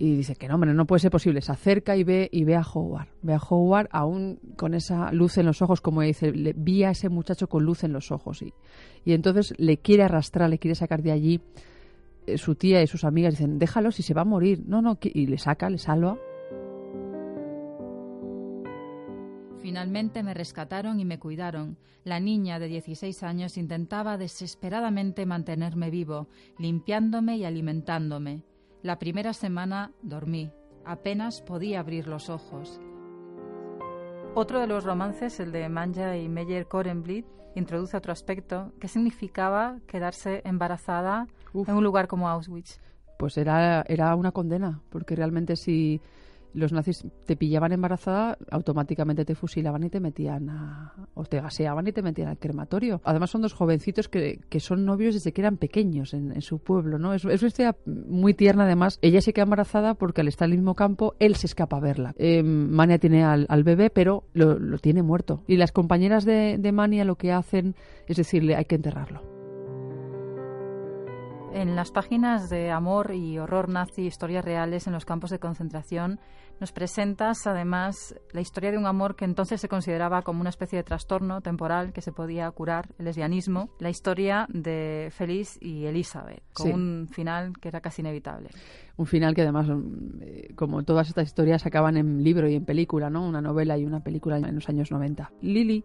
y 0.00 0.16
dice 0.16 0.34
que 0.34 0.48
no, 0.48 0.54
hombre, 0.54 0.72
no 0.72 0.86
puede 0.86 1.00
ser 1.00 1.10
posible. 1.10 1.42
Se 1.42 1.52
acerca 1.52 1.94
y 1.94 2.04
ve 2.04 2.30
y 2.32 2.44
ve 2.44 2.56
a 2.56 2.62
Howard. 2.62 3.08
Ve 3.20 3.34
a 3.34 3.38
Howard 3.38 3.86
aún 3.92 4.40
con 4.56 4.72
esa 4.72 5.12
luz 5.12 5.36
en 5.36 5.44
los 5.44 5.60
ojos, 5.60 5.82
como 5.82 6.00
dice, 6.00 6.32
le, 6.32 6.54
vi 6.54 6.84
a 6.84 6.90
ese 6.92 7.10
muchacho 7.10 7.50
con 7.50 7.64
luz 7.64 7.84
en 7.84 7.92
los 7.92 8.10
ojos. 8.10 8.40
Y, 8.40 8.54
y 9.04 9.12
entonces 9.12 9.52
le 9.58 9.76
quiere 9.76 10.04
arrastrar, 10.04 10.48
le 10.48 10.58
quiere 10.58 10.74
sacar 10.74 11.02
de 11.02 11.12
allí. 11.12 11.42
Eh, 12.26 12.38
su 12.38 12.54
tía 12.54 12.82
y 12.82 12.86
sus 12.86 13.04
amigas 13.04 13.34
dicen, 13.34 13.58
déjalo 13.58 13.92
si 13.92 14.02
se 14.02 14.14
va 14.14 14.22
a 14.22 14.24
morir. 14.24 14.62
No, 14.66 14.80
no, 14.80 14.98
y 15.02 15.26
le 15.26 15.36
saca, 15.36 15.68
le 15.68 15.76
salva. 15.76 16.16
Finalmente 19.60 20.22
me 20.22 20.32
rescataron 20.32 20.98
y 20.98 21.04
me 21.04 21.18
cuidaron. 21.18 21.76
La 22.04 22.20
niña 22.20 22.58
de 22.58 22.68
16 22.68 23.22
años 23.22 23.58
intentaba 23.58 24.16
desesperadamente 24.16 25.26
mantenerme 25.26 25.90
vivo, 25.90 26.26
limpiándome 26.58 27.36
y 27.36 27.44
alimentándome. 27.44 28.44
La 28.82 28.98
primera 28.98 29.34
semana 29.34 29.92
dormí, 30.00 30.50
apenas 30.86 31.42
podía 31.42 31.80
abrir 31.80 32.06
los 32.06 32.30
ojos. 32.30 32.80
Otro 34.34 34.58
de 34.58 34.66
los 34.66 34.84
romances, 34.84 35.38
el 35.38 35.52
de 35.52 35.68
Manja 35.68 36.16
y 36.16 36.30
Meyer 36.30 36.66
Korenblit, 36.66 37.26
introduce 37.54 37.94
otro 37.94 38.10
aspecto. 38.12 38.72
¿Qué 38.80 38.88
significaba 38.88 39.80
quedarse 39.86 40.40
embarazada 40.46 41.26
en 41.52 41.74
un 41.74 41.84
lugar 41.84 42.08
como 42.08 42.30
Auschwitz? 42.30 42.80
Pues 43.18 43.36
era, 43.36 43.82
era 43.86 44.14
una 44.14 44.32
condena, 44.32 44.80
porque 44.88 45.14
realmente 45.14 45.56
si 45.56 46.00
los 46.54 46.72
nazis 46.72 47.06
te 47.26 47.36
pillaban 47.36 47.72
embarazada, 47.72 48.38
automáticamente 48.50 49.24
te 49.24 49.34
fusilaban 49.34 49.84
y 49.84 49.90
te 49.90 50.00
metían 50.00 50.48
a, 50.50 50.94
o 51.14 51.24
te 51.24 51.40
gaseaban 51.40 51.86
y 51.86 51.92
te 51.92 52.02
metían 52.02 52.28
al 52.28 52.38
crematorio. 52.38 53.00
Además 53.04 53.30
son 53.30 53.42
dos 53.42 53.52
jovencitos 53.52 54.08
que, 54.08 54.40
que 54.48 54.60
son 54.60 54.84
novios 54.84 55.14
desde 55.14 55.32
que 55.32 55.40
eran 55.40 55.56
pequeños 55.56 56.14
en, 56.14 56.40
su 56.40 56.58
pueblo, 56.58 56.98
¿no? 56.98 57.12
Es, 57.12 57.24
una 57.24 57.34
historia 57.34 57.76
muy 57.86 58.34
tierna 58.34 58.64
además. 58.64 58.98
Ella 59.02 59.20
se 59.20 59.32
queda 59.32 59.44
embarazada 59.44 59.94
porque 59.94 60.20
al 60.20 60.28
estar 60.28 60.46
en 60.46 60.52
el 60.52 60.58
mismo 60.58 60.74
campo, 60.74 61.14
él 61.18 61.36
se 61.36 61.46
escapa 61.46 61.76
a 61.76 61.80
verla. 61.80 62.14
Eh, 62.16 62.42
Mania 62.42 62.98
tiene 62.98 63.24
al, 63.24 63.46
al, 63.48 63.62
bebé, 63.62 63.90
pero 63.90 64.24
lo, 64.32 64.58
lo, 64.58 64.78
tiene 64.78 65.02
muerto. 65.02 65.44
Y 65.46 65.56
las 65.56 65.72
compañeras 65.72 66.24
de, 66.24 66.56
de 66.58 66.72
Mania 66.72 67.04
lo 67.04 67.16
que 67.16 67.32
hacen 67.32 67.74
es 68.06 68.16
decirle, 68.16 68.56
hay 68.56 68.64
que 68.64 68.76
enterrarlo. 68.76 69.22
En 71.52 71.74
las 71.74 71.90
páginas 71.90 72.48
de 72.48 72.70
Amor 72.70 73.12
y 73.12 73.38
Horror 73.38 73.68
Nazi, 73.68 74.06
historias 74.06 74.44
reales 74.44 74.86
en 74.86 74.92
los 74.92 75.04
campos 75.04 75.30
de 75.30 75.40
concentración, 75.40 76.20
nos 76.60 76.72
presentas 76.72 77.46
además 77.46 78.14
la 78.32 78.40
historia 78.40 78.70
de 78.70 78.78
un 78.78 78.86
amor 78.86 79.16
que 79.16 79.24
entonces 79.24 79.60
se 79.60 79.68
consideraba 79.68 80.22
como 80.22 80.40
una 80.40 80.50
especie 80.50 80.76
de 80.76 80.82
trastorno 80.84 81.40
temporal 81.40 81.92
que 81.92 82.02
se 82.02 82.12
podía 82.12 82.50
curar, 82.50 82.88
el 82.98 83.06
lesbianismo, 83.06 83.70
la 83.78 83.90
historia 83.90 84.46
de 84.50 85.08
Feliz 85.10 85.58
y 85.60 85.86
Elizabeth, 85.86 86.42
con 86.52 86.72
un 86.72 87.08
final 87.08 87.54
que 87.58 87.68
era 87.68 87.80
casi 87.80 88.02
inevitable. 88.02 88.50
Un 88.96 89.06
final 89.06 89.34
que 89.34 89.42
además, 89.42 89.68
mm, 89.68 90.54
como 90.54 90.82
todas 90.82 91.08
estas 91.08 91.26
historias, 91.26 91.64
acaban 91.64 91.96
en 91.96 92.22
libro 92.22 92.48
y 92.48 92.54
en 92.54 92.64
película, 92.64 93.08
¿no? 93.08 93.26
Una 93.26 93.40
novela 93.40 93.78
y 93.78 93.86
una 93.86 94.00
película 94.00 94.36
en 94.36 94.54
los 94.54 94.68
años 94.68 94.90
90. 94.90 95.30
Lily 95.40 95.84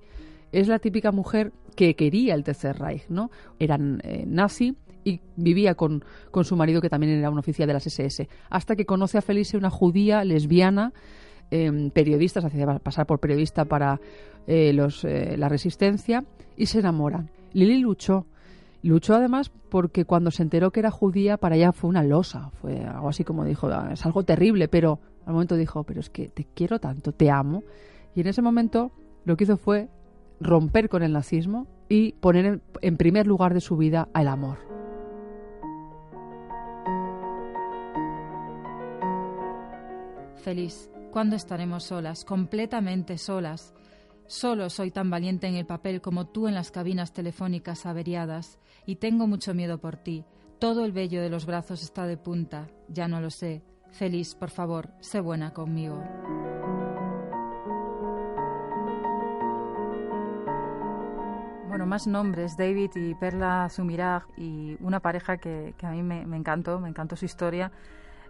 es 0.51 0.67
la 0.67 0.79
típica 0.79 1.12
mujer 1.12 1.51
que 1.75 1.96
quería 1.96 2.34
el 2.34 2.44
Tercer 2.44 2.77
Reich, 2.77 3.08
¿no? 3.10 3.29
Eran 3.60 4.01
eh, 4.03 4.25
nazi, 4.27 4.75
y 5.06 5.22
vivía 5.38 5.76
con, 5.76 6.04
con, 6.32 6.44
su 6.44 6.58
marido, 6.58 6.82
que 6.82 6.90
también 6.90 7.14
era 7.14 7.30
un 7.30 7.40
oficial 7.40 7.68
de 7.68 7.74
las 7.74 7.88
SS, 7.88 8.28
hasta 8.50 8.76
que 8.76 8.86
conoce 8.86 9.18
a 9.18 9.22
Felice, 9.22 9.56
una 9.56 9.70
judía 9.70 10.26
lesbiana, 10.26 10.92
eh, 11.52 11.92
periodista, 11.94 12.42
se 12.42 12.48
hacía 12.48 12.80
pasar 12.80 13.06
por 13.06 13.20
periodista 13.20 13.64
para 13.64 14.02
eh, 14.48 14.74
los, 14.74 15.06
eh, 15.06 15.38
la 15.38 15.48
resistencia, 15.48 16.26
y 16.58 16.66
se 16.66 16.80
enamoran. 16.80 17.30
Lili 17.54 17.78
luchó. 17.78 18.26
Luchó 18.82 19.16
además 19.16 19.52
porque 19.70 20.06
cuando 20.06 20.32
se 20.32 20.44
enteró 20.44 20.72
que 20.72 20.80
era 20.80 20.92
judía, 20.92 21.38
para 21.38 21.56
ella 21.56 21.72
fue 21.72 21.90
una 21.90 22.04
losa, 22.04 22.50
fue 22.62 22.84
algo 22.84 23.10
así 23.10 23.24
como 23.24 23.44
dijo, 23.44 23.68
ah, 23.68 23.90
es 23.94 24.06
algo 24.06 24.24
terrible, 24.24 24.68
pero 24.68 25.00
al 25.26 25.34
momento 25.34 25.56
dijo, 25.56 25.84
pero 25.84 26.00
es 26.00 26.10
que 26.10 26.30
te 26.30 26.46
quiero 26.54 26.80
tanto, 26.80 27.12
te 27.12 27.32
amo. 27.32 27.64
Y 28.16 28.22
en 28.22 28.28
ese 28.28 28.42
momento 28.42 28.92
lo 29.24 29.38
que 29.38 29.46
hizo 29.46 29.58
fue 29.58 29.90
romper 30.40 30.90
con 30.90 31.02
el 31.02 31.14
nazismo 31.14 31.68
y 31.90 32.14
poner 32.14 32.62
en 32.82 32.98
primer 32.98 33.26
lugar 33.26 33.54
de 33.54 33.62
su 33.62 33.76
vida 33.76 34.08
al 34.14 34.28
amor. 34.28 34.75
Feliz. 40.46 40.92
¿Cuándo 41.12 41.36
estaremos 41.36 41.86
solas, 41.86 42.24
completamente 42.24 43.18
solas? 43.18 43.74
Solo 44.28 44.70
soy 44.70 44.92
tan 44.92 45.10
valiente 45.10 45.48
en 45.48 45.56
el 45.56 45.66
papel 45.66 46.02
como 46.02 46.28
tú 46.28 46.48
en 46.48 46.54
las 46.54 46.70
cabinas 46.70 47.14
telefónicas 47.14 47.88
averiadas, 47.88 48.60
y 48.86 48.98
tengo 48.98 49.25
mucho 49.25 49.56
miedo 49.56 49.80
por 49.80 49.98
ti. 49.98 50.24
Todo 50.60 50.86
el 50.86 50.92
vello 50.92 51.20
de 51.24 51.32
los 51.32 51.48
brazos 51.48 51.82
está 51.82 52.06
de 52.06 52.18
punta, 52.18 52.68
ya 52.90 53.08
no 53.08 53.22
lo 53.22 53.32
sé. 53.32 53.64
Feliz, 53.90 54.36
por 54.36 54.52
favor, 54.52 54.92
sé 55.00 55.20
buena 55.20 55.52
conmigo. 55.52 55.98
Bueno, 61.70 61.88
más 61.88 62.06
nombres, 62.06 62.56
David 62.56 62.92
y 62.94 63.16
Perla 63.16 63.68
Sumirag, 63.70 64.28
y 64.38 64.78
una 64.80 65.00
pareja 65.00 65.38
que, 65.38 65.74
a 65.82 65.90
mí 65.90 66.04
me, 66.04 66.28
me 66.28 66.38
encantó, 66.38 66.80
me 66.80 66.90
encantó 66.90 67.16
su 67.16 67.25
historia 67.25 67.72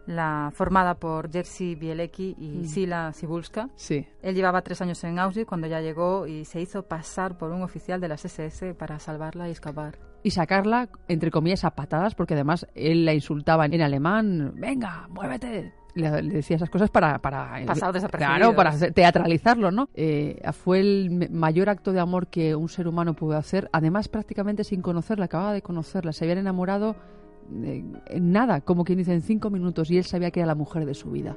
la 0.05 0.51
formada 0.53 0.95
por 0.95 1.31
Jerzy 1.31 1.75
Bielecki 1.75 2.35
y 2.39 2.59
mm. 2.59 2.65
Sila 2.65 3.13
Sibulska. 3.13 3.69
Sí. 3.75 4.07
Él 4.21 4.35
llevaba 4.35 4.61
tres 4.61 4.81
años 4.81 5.03
en 5.03 5.19
Auschwitz 5.19 5.47
cuando 5.47 5.67
ya 5.67 5.81
llegó 5.81 6.27
y 6.27 6.45
se 6.45 6.61
hizo 6.61 6.83
pasar 6.83 7.37
por 7.37 7.51
un 7.51 7.63
oficial 7.63 7.99
de 8.01 8.07
las 8.07 8.25
SS 8.25 8.73
para 8.75 8.99
salvarla 8.99 9.47
y 9.47 9.51
escapar. 9.51 9.99
Y 10.23 10.31
sacarla, 10.31 10.89
entre 11.07 11.29
comillas, 11.29 11.65
a 11.65 11.71
patadas, 11.71 12.15
porque 12.15 12.33
además 12.33 12.65
él 12.73 13.05
la 13.05 13.13
insultaba 13.13 13.65
en 13.65 13.81
alemán, 13.81 14.53
venga, 14.55 15.07
muévete, 15.09 15.71
le, 15.95 16.21
decía 16.21 16.57
esas 16.57 16.69
cosas 16.69 16.89
para, 16.89 17.19
para 17.19 17.63
claro 18.11 18.53
para 18.53 18.77
teatralizarlo 18.91 19.71
no 19.71 19.89
eh, 19.93 20.41
fue 20.51 20.81
el 20.81 21.29
mayor 21.31 21.69
acto 21.69 21.93
de 21.93 22.01
amor 22.01 22.27
que 22.27 22.53
un 22.53 22.69
ser 22.69 22.87
humano 22.87 23.13
pudo 23.13 23.37
hacer 23.37 23.69
además 23.71 24.09
prácticamente 24.09 24.63
sin 24.63 24.81
conocerla 24.81 25.25
acababa 25.25 25.53
de 25.53 25.61
conocerla 25.61 26.11
se 26.11 26.25
habían 26.25 26.39
enamorado 26.39 26.95
en 27.51 28.31
nada, 28.31 28.61
como 28.61 28.83
quien 28.83 28.97
dice, 28.97 29.13
en 29.13 29.21
cinco 29.21 29.49
minutos, 29.49 29.91
y 29.91 29.97
él 29.97 30.05
sabía 30.05 30.31
que 30.31 30.39
era 30.39 30.47
la 30.47 30.55
mujer 30.55 30.85
de 30.85 30.93
su 30.93 31.11
vida. 31.11 31.35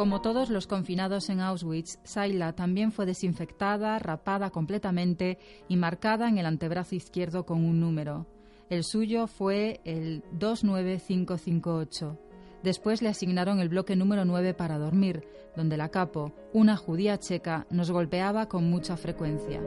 Como 0.00 0.22
todos 0.22 0.48
los 0.48 0.66
confinados 0.66 1.28
en 1.28 1.40
Auschwitz, 1.40 1.98
Saila 2.04 2.54
también 2.54 2.90
fue 2.90 3.04
desinfectada, 3.04 3.98
rapada 3.98 4.48
completamente 4.48 5.36
y 5.68 5.76
marcada 5.76 6.26
en 6.26 6.38
el 6.38 6.46
antebrazo 6.46 6.94
izquierdo 6.94 7.44
con 7.44 7.62
un 7.62 7.80
número. 7.80 8.26
El 8.70 8.82
suyo 8.82 9.26
fue 9.26 9.82
el 9.84 10.24
29558. 10.32 12.18
Después 12.62 13.02
le 13.02 13.10
asignaron 13.10 13.60
el 13.60 13.68
bloque 13.68 13.94
número 13.94 14.24
9 14.24 14.54
para 14.54 14.78
dormir, 14.78 15.22
donde 15.54 15.76
la 15.76 15.90
capo, 15.90 16.32
una 16.54 16.78
judía 16.78 17.18
checa, 17.18 17.66
nos 17.68 17.90
golpeaba 17.90 18.46
con 18.46 18.70
mucha 18.70 18.96
frecuencia. 18.96 19.60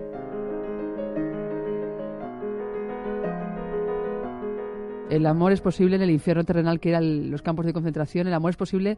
El 5.10 5.26
amor 5.26 5.52
es 5.52 5.62
posible 5.62 5.96
en 5.96 6.02
el 6.02 6.10
infierno 6.10 6.44
terrenal 6.44 6.80
que 6.80 6.90
eran 6.90 7.30
los 7.30 7.42
campos 7.42 7.66
de 7.66 7.74
concentración. 7.74 8.28
El 8.28 8.34
amor 8.34 8.52
es 8.52 8.58
posible, 8.58 8.98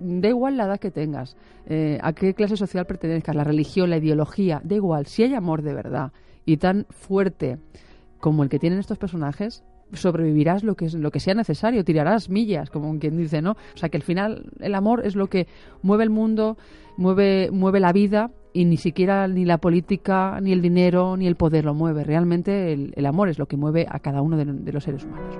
da 0.00 0.28
igual 0.28 0.56
la 0.56 0.64
edad 0.64 0.80
que 0.80 0.90
tengas, 0.90 1.36
eh, 1.66 1.98
a 2.02 2.12
qué 2.12 2.34
clase 2.34 2.56
social 2.56 2.86
pertenezcas, 2.86 3.34
la 3.34 3.44
religión, 3.44 3.90
la 3.90 3.98
ideología, 3.98 4.60
da 4.64 4.76
igual. 4.76 5.06
Si 5.06 5.22
hay 5.22 5.34
amor 5.34 5.62
de 5.62 5.74
verdad 5.74 6.12
y 6.44 6.56
tan 6.56 6.86
fuerte 6.90 7.58
como 8.18 8.42
el 8.42 8.48
que 8.48 8.58
tienen 8.58 8.78
estos 8.78 8.98
personajes, 8.98 9.64
sobrevivirás 9.92 10.64
lo 10.64 10.74
que 10.74 10.88
lo 10.90 11.10
que 11.10 11.20
sea 11.20 11.34
necesario, 11.34 11.84
tirarás 11.84 12.28
millas, 12.28 12.70
como 12.70 12.98
quien 12.98 13.16
dice, 13.16 13.42
¿no? 13.42 13.52
O 13.52 13.76
sea 13.76 13.88
que 13.88 13.96
al 13.96 14.02
final 14.02 14.50
el 14.60 14.74
amor 14.74 15.06
es 15.06 15.16
lo 15.16 15.28
que 15.28 15.46
mueve 15.82 16.04
el 16.04 16.10
mundo, 16.10 16.56
mueve 16.96 17.50
mueve 17.50 17.80
la 17.80 17.92
vida 17.92 18.30
y 18.52 18.64
ni 18.64 18.76
siquiera 18.76 19.26
ni 19.28 19.44
la 19.44 19.58
política, 19.58 20.38
ni 20.40 20.52
el 20.52 20.60
dinero, 20.60 21.16
ni 21.16 21.26
el 21.26 21.36
poder 21.36 21.64
lo 21.64 21.74
mueve. 21.74 22.04
Realmente 22.04 22.72
el, 22.72 23.06
amor 23.06 23.28
es 23.28 23.38
lo 23.38 23.46
que 23.46 23.56
mueve 23.56 23.86
a 23.88 23.98
cada 24.00 24.20
uno 24.22 24.36
de, 24.36 24.44
de 24.44 24.72
los 24.72 24.84
seres 24.84 25.04
humanos. 25.04 25.36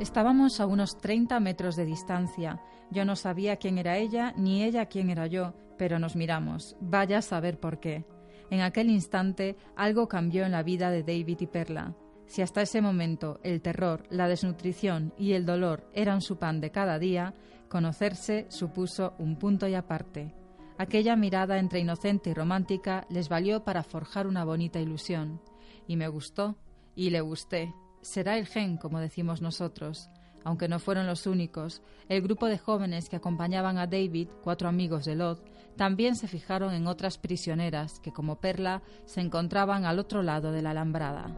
Estábamos 0.00 0.58
a 0.60 0.66
unos 0.66 0.98
30 0.98 1.38
metros 1.38 1.76
de 1.76 1.84
distancia. 1.84 2.60
Yo 2.90 3.04
no 3.04 3.14
sabía 3.14 3.56
quién 3.56 3.78
era 3.78 3.98
ella, 3.98 4.34
ni 4.36 4.64
ella 4.64 4.86
quién 4.86 5.10
era 5.10 5.26
yo, 5.28 5.54
pero 5.78 5.98
nos 5.98 6.16
miramos. 6.16 6.76
Vaya 6.80 7.18
a 7.18 7.22
saber 7.22 7.60
por 7.60 7.78
qué. 7.78 8.04
En 8.50 8.60
aquel 8.60 8.90
instante 8.90 9.56
algo 9.76 10.08
cambió 10.08 10.44
en 10.44 10.52
la 10.52 10.62
vida 10.62 10.90
de 10.90 11.02
David 11.02 11.38
y 11.40 11.46
Perla. 11.46 11.94
Si 12.32 12.40
hasta 12.40 12.62
ese 12.62 12.80
momento 12.80 13.40
el 13.42 13.60
terror, 13.60 14.04
la 14.08 14.26
desnutrición 14.26 15.12
y 15.18 15.34
el 15.34 15.44
dolor 15.44 15.86
eran 15.92 16.22
su 16.22 16.38
pan 16.38 16.62
de 16.62 16.70
cada 16.70 16.98
día, 16.98 17.34
conocerse 17.68 18.46
supuso 18.48 19.12
un 19.18 19.36
punto 19.36 19.68
y 19.68 19.74
aparte. 19.74 20.34
Aquella 20.78 21.14
mirada 21.14 21.58
entre 21.58 21.80
inocente 21.80 22.30
y 22.30 22.32
romántica 22.32 23.06
les 23.10 23.28
valió 23.28 23.64
para 23.64 23.82
forjar 23.82 24.26
una 24.26 24.46
bonita 24.46 24.80
ilusión. 24.80 25.42
Y 25.86 25.96
me 25.96 26.08
gustó, 26.08 26.56
y 26.94 27.10
le 27.10 27.20
gusté. 27.20 27.74
Será 28.00 28.38
el 28.38 28.46
gen, 28.46 28.78
como 28.78 28.98
decimos 28.98 29.42
nosotros. 29.42 30.08
Aunque 30.42 30.68
no 30.68 30.78
fueron 30.78 31.06
los 31.06 31.26
únicos, 31.26 31.82
el 32.08 32.22
grupo 32.22 32.46
de 32.46 32.56
jóvenes 32.56 33.10
que 33.10 33.16
acompañaban 33.16 33.76
a 33.76 33.86
David, 33.86 34.28
cuatro 34.42 34.70
amigos 34.70 35.04
de 35.04 35.16
Lot, 35.16 35.44
también 35.76 36.16
se 36.16 36.28
fijaron 36.28 36.72
en 36.72 36.86
otras 36.86 37.18
prisioneras 37.18 38.00
que, 38.00 38.10
como 38.10 38.40
Perla, 38.40 38.80
se 39.04 39.20
encontraban 39.20 39.84
al 39.84 39.98
otro 39.98 40.22
lado 40.22 40.50
de 40.50 40.62
la 40.62 40.70
alambrada. 40.70 41.36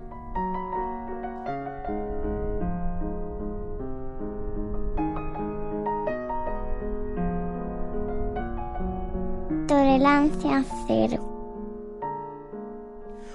Tolerancia 9.75 10.65
cero. 10.87 11.19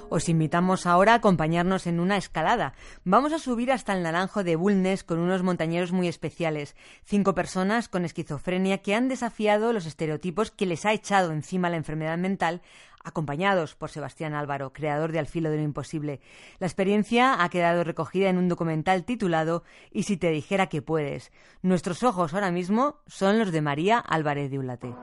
Os 0.07 0.29
invitamos 0.29 0.85
ahora 0.85 1.11
a 1.11 1.15
acompañarnos 1.15 1.85
en 1.85 1.99
una 1.99 2.15
escalada. 2.15 2.73
Vamos 3.03 3.33
a 3.33 3.39
subir 3.39 3.73
hasta 3.73 3.93
el 3.93 4.03
Naranjo 4.03 4.45
de 4.45 4.55
Bulnes 4.55 5.03
con 5.03 5.19
unos 5.19 5.43
montañeros 5.43 5.91
muy 5.91 6.07
especiales. 6.07 6.77
Cinco 7.03 7.35
personas 7.35 7.89
con 7.89 8.05
esquizofrenia 8.05 8.77
que 8.77 8.95
han 8.95 9.09
desafiado 9.09 9.73
los 9.73 9.85
estereotipos 9.85 10.49
que 10.49 10.65
les 10.65 10.85
ha 10.85 10.93
echado 10.93 11.33
encima 11.33 11.69
la 11.69 11.75
enfermedad 11.75 12.17
mental 12.17 12.61
acompañados 13.03 13.75
por 13.75 13.89
Sebastián 13.89 14.33
Álvaro, 14.33 14.71
creador 14.71 15.11
de 15.11 15.19
Al 15.19 15.27
filo 15.27 15.49
de 15.49 15.57
lo 15.57 15.63
imposible. 15.63 16.21
La 16.59 16.67
experiencia 16.67 17.43
ha 17.43 17.49
quedado 17.49 17.83
recogida 17.83 18.29
en 18.29 18.37
un 18.37 18.47
documental 18.47 19.03
titulado 19.03 19.63
Y 19.91 20.03
si 20.03 20.15
te 20.15 20.29
dijera 20.29 20.67
que 20.67 20.81
puedes. 20.81 21.33
Nuestros 21.61 22.01
ojos 22.03 22.33
ahora 22.33 22.51
mismo 22.51 23.01
son 23.07 23.39
los 23.39 23.51
de 23.51 23.61
María 23.61 23.99
Álvarez 23.99 24.49
de 24.49 24.59
Ulate. 24.59 24.95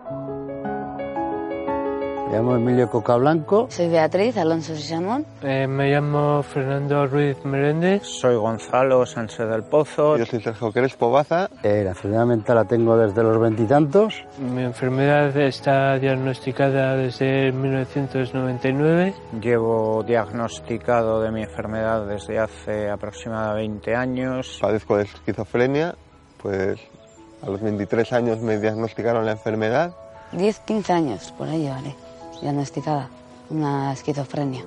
Me 2.26 2.33
llamo 2.33 2.56
Emilio 2.56 2.90
Coca 2.90 3.16
Blanco. 3.16 3.68
Soy 3.71 3.88
Beatriz 3.88 4.37
Alonso 4.37 4.75
Sisamón. 4.75 5.25
Eh, 5.42 5.68
me 5.68 5.90
llamo 5.90 6.42
Fernando 6.42 7.06
Ruiz 7.06 7.37
Meréndez. 7.45 8.02
Soy 8.02 8.35
Gonzalo 8.35 9.06
Sánchez 9.06 9.49
del 9.49 9.62
Pozo. 9.62 10.16
Yo 10.18 10.26
soy 10.26 10.42
Sergio 10.42 10.73
Crespo 10.73 11.11
Baza. 11.12 11.49
Eh, 11.62 11.83
la 11.85 11.90
enfermedad 11.90 12.26
mental 12.26 12.56
la 12.56 12.64
tengo 12.64 12.97
desde 12.97 13.23
los 13.23 13.38
veintitantos. 13.38 14.25
Mi 14.40 14.64
enfermedad 14.64 15.37
está 15.37 16.00
diagnosticada 16.00 16.97
desde 16.97 17.52
1999. 17.52 19.14
Llevo 19.40 20.02
diagnosticado 20.02 21.23
de 21.23 21.30
mi 21.30 21.45
enfermedad 21.45 22.06
desde 22.06 22.40
hace 22.40 22.90
aproximadamente 22.90 23.92
20 23.92 23.95
años. 23.95 24.59
Padezco 24.61 24.97
de 24.97 25.04
esquizofrenia, 25.04 25.95
pues 26.42 26.80
a 27.42 27.47
los 27.49 27.61
23 27.61 28.12
años 28.12 28.40
me 28.40 28.59
diagnosticaron 28.59 29.25
la 29.25 29.33
enfermedad. 29.33 29.95
10, 30.33 30.59
15 30.61 30.92
años, 30.92 31.33
por 31.38 31.49
ahí 31.49 31.68
vale 31.68 32.06
diagnosticada 32.40 33.09
una 33.50 33.93
esquizofrenia. 33.93 34.64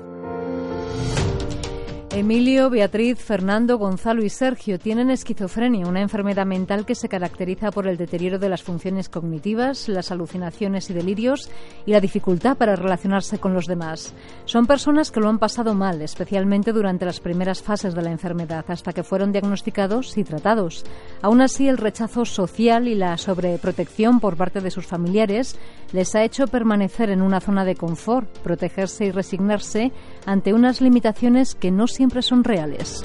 Emilio, 2.19 2.69
Beatriz, 2.69 3.17
Fernando, 3.17 3.77
Gonzalo 3.77 4.25
y 4.25 4.29
Sergio 4.29 4.77
tienen 4.77 5.09
esquizofrenia, 5.09 5.87
una 5.87 6.01
enfermedad 6.01 6.45
mental 6.45 6.85
que 6.85 6.93
se 6.93 7.07
caracteriza 7.07 7.71
por 7.71 7.87
el 7.87 7.95
deterioro 7.95 8.37
de 8.37 8.49
las 8.49 8.61
funciones 8.61 9.07
cognitivas, 9.07 9.87
las 9.87 10.11
alucinaciones 10.11 10.89
y 10.89 10.93
delirios 10.93 11.49
y 11.85 11.91
la 11.91 12.01
dificultad 12.01 12.57
para 12.57 12.75
relacionarse 12.75 13.39
con 13.39 13.53
los 13.53 13.67
demás. 13.67 14.13
Son 14.43 14.67
personas 14.67 15.11
que 15.11 15.21
lo 15.21 15.29
han 15.29 15.39
pasado 15.39 15.75
mal, 15.75 16.01
especialmente 16.01 16.73
durante 16.73 17.05
las 17.05 17.21
primeras 17.21 17.63
fases 17.63 17.95
de 17.95 18.01
la 18.01 18.11
enfermedad, 18.11 18.65
hasta 18.67 18.91
que 18.91 19.03
fueron 19.03 19.31
diagnosticados 19.31 20.17
y 20.17 20.25
tratados. 20.25 20.83
Aún 21.21 21.39
así, 21.39 21.69
el 21.69 21.77
rechazo 21.77 22.25
social 22.25 22.89
y 22.89 22.95
la 22.95 23.17
sobreprotección 23.17 24.19
por 24.19 24.35
parte 24.35 24.59
de 24.59 24.71
sus 24.71 24.85
familiares 24.85 25.57
les 25.93 26.13
ha 26.15 26.23
hecho 26.25 26.47
permanecer 26.47 27.11
en 27.11 27.21
una 27.21 27.39
zona 27.39 27.63
de 27.63 27.75
confort, 27.75 28.27
protegerse 28.39 29.05
y 29.05 29.11
resignarse 29.11 29.93
ante 30.29 30.53
unas 30.53 30.79
limitaciones 30.79 31.55
que 31.55 31.71
no 31.71 31.87
siempre 31.87 32.21
son 32.21 32.43
reales. 32.43 33.01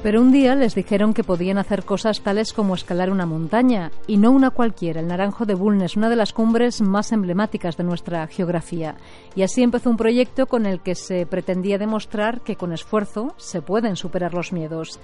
Pero 0.00 0.20
un 0.22 0.30
día 0.30 0.54
les 0.54 0.76
dijeron 0.76 1.12
que 1.12 1.24
podían 1.24 1.58
hacer 1.58 1.84
cosas 1.84 2.20
tales 2.20 2.52
como 2.52 2.76
escalar 2.76 3.10
una 3.10 3.26
montaña, 3.26 3.90
y 4.06 4.16
no 4.16 4.30
una 4.30 4.50
cualquiera, 4.50 5.00
el 5.00 5.08
Naranjo 5.08 5.44
de 5.44 5.54
Bulnes, 5.54 5.96
una 5.96 6.08
de 6.08 6.14
las 6.14 6.32
cumbres 6.32 6.80
más 6.80 7.10
emblemáticas 7.10 7.76
de 7.76 7.82
nuestra 7.82 8.28
geografía. 8.28 8.94
Y 9.34 9.42
así 9.42 9.64
empezó 9.64 9.90
un 9.90 9.96
proyecto 9.96 10.46
con 10.46 10.66
el 10.66 10.82
que 10.82 10.94
se 10.94 11.26
pretendía 11.26 11.76
demostrar 11.76 12.42
que 12.42 12.54
con 12.54 12.72
esfuerzo 12.72 13.34
se 13.38 13.60
pueden 13.60 13.96
superar 13.96 14.34
los 14.34 14.52
miedos. 14.52 15.00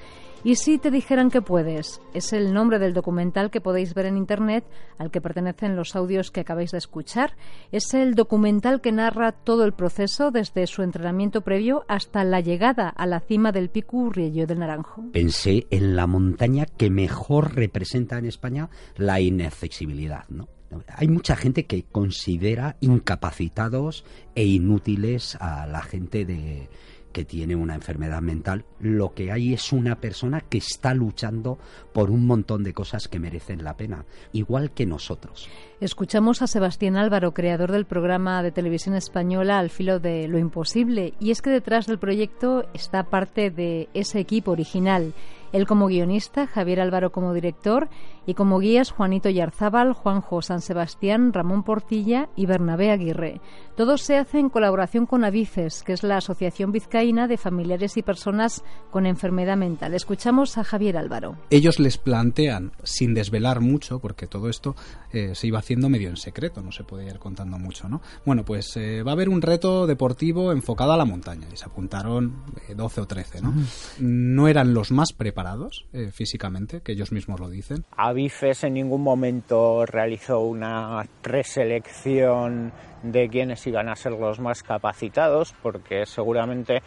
¿Y 0.47 0.57
si 0.57 0.77
te 0.77 0.91
dijeran 0.91 1.31
que 1.31 1.41
puedes? 1.41 2.03
Es 2.13 2.35
el 2.35 2.53
nombre 2.53 2.79
del 2.79 2.93
documental 2.93 3.51
que 3.51 3.63
podéis 3.63 3.95
ver 3.95 4.05
en 4.05 4.19
Internet 4.19 4.67
al 4.99 5.11
que 5.11 5.23
pertenecen 5.23 5.75
los 5.75 5.97
audios 5.97 6.31
que 6.31 6.41
acabáis 6.41 6.71
de 6.71 6.77
escuchar. 6.77 7.35
Es 7.73 7.95
el 7.95 8.15
documental 8.15 8.83
que 8.83 8.93
narra 8.93 9.33
todo 9.33 9.65
el 9.65 9.73
proceso 9.73 10.31
desde 10.31 10.67
su 10.67 10.83
entrenamiento 10.83 11.41
previo 11.41 11.87
hasta 11.89 12.25
la 12.25 12.41
llegada 12.41 12.91
a 12.91 13.07
la 13.07 13.21
cima 13.21 13.53
del 13.53 13.71
Pico 13.71 14.11
Riello 14.11 14.47
del 14.47 14.59
Naranjo. 14.59 15.05
Pensé 15.13 15.67
en 15.71 15.97
la 15.97 16.07
montaña 16.07 16.67
que 16.67 16.91
mejor 16.91 17.55
representa 17.55 18.19
en 18.19 18.27
España 18.27 18.69
la 18.97 19.23
inaccesibilidad, 19.23 20.29
¿no? 20.29 20.49
Hay 20.97 21.09
mucha 21.09 21.37
gente 21.37 21.67
que 21.67 21.85
considera 21.85 22.77
incapacitados 22.81 24.05
e 24.35 24.45
inútiles 24.45 25.37
a 25.41 25.67
la 25.67 25.83
gente 25.83 26.25
de, 26.25 26.69
que 27.14 27.25
tiene 27.25 27.54
una 27.54 27.76
enfermedad 27.76 28.21
mental, 28.21 28.64
lo 28.80 29.14
que 29.14 29.30
hay 29.30 29.54
es 29.54 29.73
una 29.73 30.00
persona 30.00 30.40
que 30.42 30.59
está 30.59 30.92
luchando 30.92 31.59
por 31.92 32.11
un 32.11 32.26
montón 32.26 32.64
de 32.64 32.75
cosas 32.75 33.06
que 33.06 33.21
merecen 33.21 33.62
la 33.62 33.76
pena, 33.76 34.04
igual 34.33 34.73
que 34.73 34.85
nosotros. 34.85 35.49
Escuchamos 35.80 36.42
a 36.42 36.49
Sebastián 36.49 36.97
Álvaro, 36.97 37.33
creador 37.33 37.71
del 37.71 37.87
programa 37.87 38.42
de 38.42 38.50
televisión 38.50 38.97
española 38.97 39.61
Al 39.61 39.71
filo 39.71 40.00
de 40.00 40.26
lo 40.26 40.38
imposible, 40.38 41.14
y 41.21 41.30
es 41.30 41.40
que 41.40 41.50
detrás 41.50 41.87
del 41.87 41.99
proyecto 41.99 42.66
está 42.75 43.04
parte 43.04 43.50
de 43.50 43.88
ese 43.94 44.18
equipo 44.18 44.50
original 44.50 45.14
él 45.54 45.68
como 45.68 45.87
guionista, 45.87 46.49
Javier 46.49 46.80
Álvaro 46.80 47.12
como 47.12 47.33
director 47.33 47.88
y 48.26 48.35
como 48.35 48.59
guías 48.59 48.90
Juanito 48.90 49.28
Yarzábal, 49.28 49.93
Juanjo 49.93 50.43
San 50.43 50.61
Sebastián, 50.61 51.33
Ramón 51.33 51.62
Portilla 51.62 52.28
y 52.37 52.47
Bernabé 52.47 52.90
Aguirre. 52.90 53.40
Todo 53.76 53.97
se 53.99 54.16
hace 54.16 54.38
en 54.38 54.50
colaboración 54.50 55.07
con 55.07 55.25
Avices, 55.25 55.83
que 55.83 55.93
es 55.93 56.02
la 56.02 56.19
Asociación 56.19 56.73
Vizcaína 56.73 57.26
de 57.26 57.37
Familiares 57.37 57.97
y 57.97 58.02
Personas 58.02 58.62
con 58.90 59.07
Enfermedad 59.07 59.57
Mental. 59.57 59.95
Escuchamos 59.95 60.59
a 60.59 60.64
Javier 60.64 60.97
Álvaro. 60.97 61.37
Ellos 61.50 61.78
les 61.81 61.99
plantean, 61.99 62.73
sin 62.83 63.14
desvelar 63.14 63.61
mucho, 63.61 63.99
porque 63.99 64.26
todo 64.26 64.49
esto 64.49 64.76
eh, 65.12 65.35
se 65.35 65.49
iba 65.49 65.59
haciendo 65.59 65.88
medio 65.88 66.09
en 66.09 66.16
secreto, 66.16 66.62
no 66.62 66.73
se 66.73 66.85
puede 66.85 67.07
ir 67.07 67.19
contando 67.19 67.59
mucho, 67.59 67.88
¿no? 67.88 68.00
Bueno, 68.25 68.45
pues 68.45 68.76
eh, 68.76 69.02
va 69.02 69.12
a 69.12 69.14
haber 69.14 69.28
un 69.28 69.43
reto 69.43 69.87
deportivo 69.87 70.52
enfocado 70.52 70.93
a 70.93 70.97
la 70.97 71.04
montaña 71.04 71.49
y 71.52 71.57
se 71.57 71.64
apuntaron 71.64 72.45
12 72.75 73.00
eh, 73.00 73.02
o 73.02 73.07
13, 73.07 73.43
¿no? 73.43 73.54
No 73.99 74.49
eran 74.49 74.75
los 74.75 74.90
más 74.90 75.12
preparados 75.12 75.87
eh, 75.93 76.11
físicamente, 76.12 76.81
que 76.81 76.93
ellos 76.93 77.12
mismos 77.12 77.40
lo 77.40 77.49
dicen. 77.49 77.85
Avifes 78.14 78.62
en 78.62 78.75
ningún 78.75 79.02
momento 79.02 79.85
realizó 79.85 80.38
una 80.38 81.04
preselección 81.21 82.73
de 83.02 83.28
quienes 83.28 83.66
iban 83.66 83.88
a 83.88 83.97
ser 83.97 84.12
los 84.12 84.38
más 84.38 84.62
capacitados, 84.62 85.52
porque 85.61 86.06
seguramente 86.06 86.80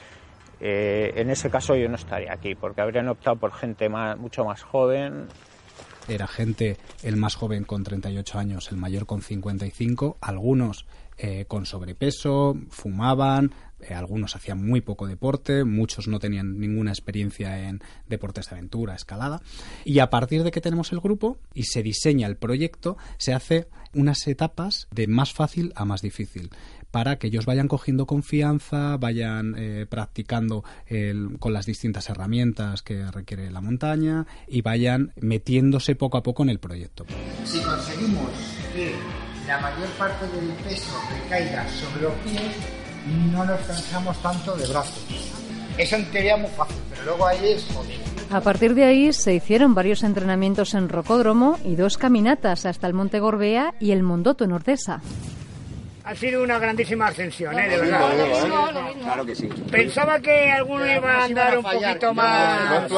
eh, 0.62 1.12
en 1.18 1.30
ese 1.30 1.50
caso 1.50 1.76
yo 1.76 1.90
no 1.90 1.96
estaría 1.96 2.32
aquí, 2.32 2.56
porque 2.56 2.80
habrían 2.80 3.10
optado 3.10 3.36
por 3.36 3.52
gente 3.52 3.90
mucho 3.90 4.46
más 4.46 4.64
joven. 4.64 5.28
Era 6.08 6.28
gente, 6.28 6.78
el 7.04 7.18
más 7.18 7.36
joven 7.36 7.66
con 7.66 7.84
38 7.84 8.40
años, 8.40 8.72
el 8.72 8.78
mayor 8.78 9.06
con 9.06 9.22
55, 9.22 10.16
algunos 10.22 10.86
eh, 11.18 11.44
con 11.46 11.66
sobrepeso, 11.66 12.56
fumaban, 12.70 13.52
eh, 13.80 13.94
algunos 13.94 14.36
hacían 14.36 14.66
muy 14.66 14.82
poco 14.82 15.08
deporte, 15.08 15.64
muchos 15.64 16.08
no 16.08 16.20
tenían 16.20 16.60
ninguna 16.60 16.92
experiencia 16.92 17.68
en 17.68 17.82
deportes 18.08 18.50
de 18.50 18.56
aventura, 18.56 18.96
escalada. 18.96 19.42
Y 19.86 20.00
a 20.00 20.10
partir 20.10 20.44
de 20.44 20.52
que 20.52 20.62
tenemos 20.62 20.92
el 20.92 21.00
grupo 21.00 21.38
y 21.54 21.64
se 21.64 21.84
diseña 21.84 22.28
el 22.28 22.38
proyecto, 22.38 22.98
se 23.18 23.34
hace 23.34 23.68
unas 23.94 24.26
etapas 24.28 24.88
de 24.92 25.08
más 25.08 25.34
fácil 25.34 25.74
a 25.76 25.86
más 25.86 26.02
difícil 26.02 26.50
para 26.92 27.18
que 27.18 27.28
ellos 27.28 27.46
vayan 27.46 27.68
cogiendo 27.68 28.06
confianza, 28.06 28.98
vayan 28.98 29.56
eh, 29.58 29.86
practicando 29.88 30.64
con 31.40 31.54
las 31.54 31.66
distintas 31.66 32.10
herramientas 32.10 32.82
que 32.82 33.12
requiere 33.12 33.52
la 33.52 33.62
montaña 33.62 34.26
y 34.48 34.62
vayan 34.62 35.14
metiéndose 35.18 35.96
poco 35.96 36.18
a 36.18 36.24
poco 36.24 36.44
en 36.44 36.50
el 36.50 36.60
proyecto. 36.60 37.06
Si 37.44 37.60
conseguimos 37.60 38.32
que 38.74 38.96
la 39.48 39.60
mayor 39.60 39.88
parte 39.98 40.28
del 40.28 40.50
peso 40.64 40.98
recaiga 41.10 41.68
sobre 41.70 42.02
los 42.02 42.14
pies, 42.16 42.87
no 43.32 43.46
nos 43.46 43.60
cansamos 43.62 44.22
tanto 44.22 44.56
de 44.56 44.68
brazos. 44.68 45.04
Eso 45.78 45.96
en 45.96 46.06
teoría 46.06 46.38
muy 46.38 46.50
fácil, 46.52 46.78
pero 46.90 47.04
luego 47.04 47.28
ahí 47.28 47.40
es 47.44 47.66
jodido. 47.74 48.00
A 48.30 48.42
partir 48.42 48.74
de 48.74 48.84
ahí 48.84 49.14
se 49.14 49.34
hicieron 49.34 49.74
varios 49.74 50.04
entrenamientos 50.04 50.74
en 50.74 50.90
rocódromo 50.90 51.58
y 51.64 51.76
dos 51.76 51.98
caminatas 51.98 52.66
hasta 52.66 52.88
el 52.88 52.94
Monte 52.94 53.20
Gorbea 53.20 53.74
y 53.80 53.92
el 53.92 54.04
Mondoto 54.04 54.44
en 54.44 54.52
Ordesa. 54.52 55.02
Ha 56.04 56.16
sido 56.16 56.42
una 56.42 56.58
grandísima 56.58 57.08
ascensión, 57.08 57.58
¿eh? 57.60 57.68
De 57.68 57.78
verdad. 57.80 58.10
Claro 59.02 59.26
que 59.26 59.36
sí. 59.36 59.50
Pensaba 59.70 60.20
que 60.22 60.52
alguno 60.52 60.86
iba 60.86 61.12
a 61.12 61.24
andar 61.26 61.58
un 61.58 61.64
poquito 61.64 62.14
más 62.14 62.90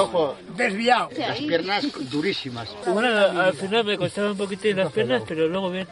desviado. 0.55 1.09
Las 1.17 1.38
piernas 1.39 1.88
durísimas. 2.12 2.69
Bueno, 2.88 3.09
al 3.41 3.53
final 3.53 3.83
me 3.83 3.97
costaba 3.97 4.31
un 4.31 4.38
poquito 4.38 4.67
las 4.73 4.91
piernas, 4.91 5.23
pero 5.27 5.47
luego 5.47 5.71
bien. 5.71 5.88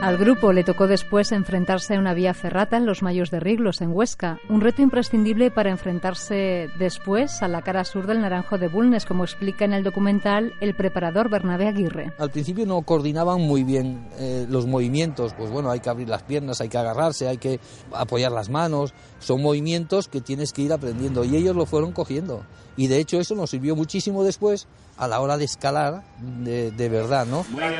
Al 0.00 0.16
grupo 0.16 0.54
le 0.54 0.64
tocó 0.64 0.86
después 0.86 1.30
enfrentarse 1.30 1.94
a 1.94 1.98
una 1.98 2.14
vía 2.14 2.32
ferrata 2.32 2.78
en 2.78 2.86
los 2.86 3.02
Mayos 3.02 3.30
de 3.30 3.38
Riglos, 3.38 3.82
en 3.82 3.92
Huesca, 3.92 4.38
un 4.48 4.62
reto 4.62 4.80
imprescindible 4.80 5.50
para 5.50 5.68
enfrentarse 5.70 6.70
después 6.78 7.42
a 7.42 7.48
la 7.48 7.60
cara 7.60 7.84
sur 7.84 8.06
del 8.06 8.22
Naranjo 8.22 8.56
de 8.56 8.68
Bulnes, 8.68 9.04
como 9.04 9.24
explica 9.24 9.66
en 9.66 9.74
el 9.74 9.84
documental 9.84 10.54
el 10.62 10.74
preparador 10.74 11.28
Bernabé 11.28 11.68
Aguirre. 11.68 12.14
Al 12.16 12.30
principio 12.30 12.64
no 12.64 12.80
coordinaban 12.80 13.42
muy 13.42 13.62
bien 13.62 14.08
eh, 14.18 14.46
los 14.48 14.66
movimientos, 14.66 15.34
pues 15.34 15.50
bueno, 15.50 15.70
hay 15.70 15.80
que 15.80 15.90
abrir 15.90 16.08
las 16.08 16.22
piernas, 16.22 16.62
hay 16.62 16.70
que 16.70 16.78
agarrarse, 16.78 17.28
hay 17.28 17.36
que 17.36 17.60
apoyar 17.92 18.32
las 18.32 18.48
manos, 18.48 18.94
son 19.18 19.42
movimientos 19.42 20.08
que 20.08 20.22
tienes 20.22 20.54
que 20.54 20.62
ir 20.62 20.72
aprendiendo 20.72 21.24
y 21.24 21.36
ellos 21.36 21.54
lo 21.54 21.66
fueron 21.66 21.92
cogiendo. 21.92 22.42
Y 22.80 22.86
de 22.86 22.96
hecho 22.96 23.20
eso 23.20 23.34
nos 23.34 23.50
sirvió 23.50 23.76
muchísimo 23.76 24.24
después 24.24 24.66
a 24.96 25.06
la 25.06 25.20
hora 25.20 25.36
de 25.36 25.44
escalar 25.44 26.02
de, 26.18 26.70
de 26.70 26.88
verdad, 26.88 27.26
¿no? 27.26 27.44
Muy 27.50 27.60
bien, 27.60 27.74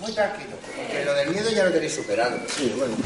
Muy 0.00 0.12
tranquilo, 0.12 0.56
porque 0.66 1.04
lo 1.04 1.14
del 1.14 1.30
miedo 1.30 1.48
ya 1.54 1.64
lo 1.66 1.70
tenéis 1.70 1.94
superado. 1.94 2.36
Sí, 2.48 2.74
bueno. 2.76 2.96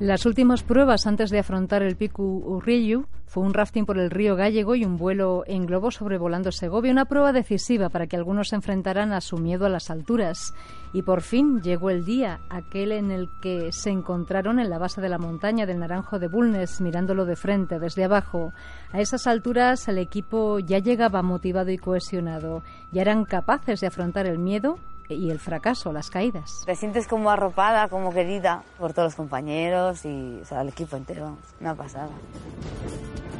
Las 0.00 0.26
últimas 0.26 0.64
pruebas 0.64 1.06
antes 1.06 1.30
de 1.30 1.38
afrontar 1.38 1.84
el 1.84 1.94
Pico 1.94 2.24
Urrillu 2.24 3.06
fue 3.28 3.44
un 3.44 3.54
rafting 3.54 3.86
por 3.86 3.98
el 3.98 4.10
río 4.10 4.34
Gallego 4.34 4.74
y 4.74 4.84
un 4.84 4.98
vuelo 4.98 5.44
en 5.46 5.64
globo 5.64 5.92
sobrevolando 5.92 6.50
Segovia, 6.50 6.90
una 6.90 7.04
prueba 7.04 7.32
decisiva 7.32 7.88
para 7.88 8.08
que 8.08 8.16
algunos 8.16 8.48
se 8.48 8.56
enfrentaran 8.56 9.12
a 9.12 9.20
su 9.20 9.38
miedo 9.38 9.64
a 9.64 9.68
las 9.68 9.90
alturas. 9.90 10.54
Y 10.92 11.02
por 11.02 11.22
fin 11.22 11.62
llegó 11.62 11.90
el 11.90 12.04
día, 12.04 12.40
aquel 12.50 12.92
en 12.92 13.10
el 13.10 13.30
que 13.40 13.72
se 13.72 13.90
encontraron 13.90 14.58
en 14.58 14.68
la 14.68 14.78
base 14.78 15.00
de 15.00 15.08
la 15.08 15.18
montaña 15.18 15.64
del 15.64 15.78
Naranjo 15.78 16.18
de 16.18 16.28
Bulnes, 16.28 16.80
mirándolo 16.80 17.24
de 17.24 17.36
frente, 17.36 17.78
desde 17.78 18.04
abajo. 18.04 18.52
A 18.92 19.00
esas 19.00 19.26
alturas 19.26 19.88
el 19.88 19.98
equipo 19.98 20.58
ya 20.58 20.78
llegaba 20.78 21.22
motivado 21.22 21.70
y 21.70 21.78
cohesionado, 21.78 22.62
ya 22.90 23.02
eran 23.02 23.24
capaces 23.24 23.80
de 23.80 23.86
afrontar 23.86 24.26
el 24.26 24.38
miedo 24.38 24.78
y 25.08 25.30
el 25.30 25.38
fracaso, 25.38 25.92
las 25.92 26.10
caídas. 26.10 26.62
Te 26.66 26.74
sientes 26.74 27.06
como 27.06 27.30
arropada, 27.30 27.88
como 27.88 28.12
querida 28.12 28.62
por 28.78 28.92
todos 28.92 29.08
los 29.08 29.14
compañeros 29.14 30.04
y 30.04 30.40
o 30.42 30.44
sea, 30.44 30.62
el 30.62 30.68
equipo 30.68 30.96
entero, 30.96 31.36
una 31.60 31.74
pasada. 31.74 32.10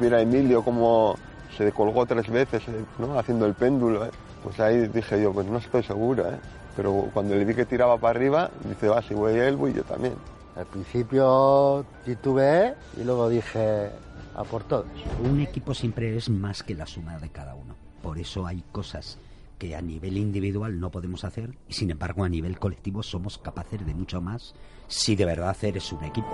Mira 0.00 0.20
Emilio 0.20 0.62
como 0.62 1.16
se 1.56 1.70
colgó 1.72 2.06
tres 2.06 2.28
veces 2.30 2.62
¿no? 2.98 3.18
haciendo 3.18 3.46
el 3.46 3.54
péndulo, 3.54 4.06
¿eh? 4.06 4.10
pues 4.42 4.58
ahí 4.58 4.88
dije 4.88 5.20
yo, 5.22 5.32
pues 5.32 5.46
no 5.46 5.58
estoy 5.58 5.82
segura, 5.82 6.30
¿eh? 6.30 6.40
Pero 6.76 7.08
cuando 7.12 7.34
le 7.34 7.44
vi 7.44 7.54
que 7.54 7.66
tiraba 7.66 7.98
para 7.98 8.18
arriba, 8.18 8.50
dice, 8.68 8.88
va, 8.88 9.02
si 9.02 9.14
voy 9.14 9.34
él, 9.34 9.56
voy 9.56 9.72
yo 9.72 9.84
también. 9.84 10.14
Al 10.56 10.66
principio 10.66 11.84
titubeé 12.04 12.74
y 13.00 13.04
luego 13.04 13.28
dije, 13.28 13.90
a 14.34 14.44
por 14.44 14.64
todos. 14.64 14.86
Un 15.22 15.40
equipo 15.40 15.74
siempre 15.74 16.16
es 16.16 16.28
más 16.28 16.62
que 16.62 16.74
la 16.74 16.86
suma 16.86 17.18
de 17.18 17.30
cada 17.30 17.54
uno. 17.54 17.74
Por 18.02 18.18
eso 18.18 18.46
hay 18.46 18.62
cosas 18.72 19.18
que 19.58 19.76
a 19.76 19.80
nivel 19.80 20.16
individual 20.18 20.80
no 20.80 20.90
podemos 20.90 21.24
hacer 21.24 21.54
y 21.68 21.74
sin 21.74 21.90
embargo 21.90 22.24
a 22.24 22.28
nivel 22.28 22.58
colectivo 22.58 23.02
somos 23.02 23.38
capaces 23.38 23.86
de 23.86 23.94
mucho 23.94 24.20
más 24.20 24.54
si 24.88 25.14
de 25.14 25.24
verdad 25.24 25.56
eres 25.62 25.92
un 25.92 26.02
equipo. 26.04 26.28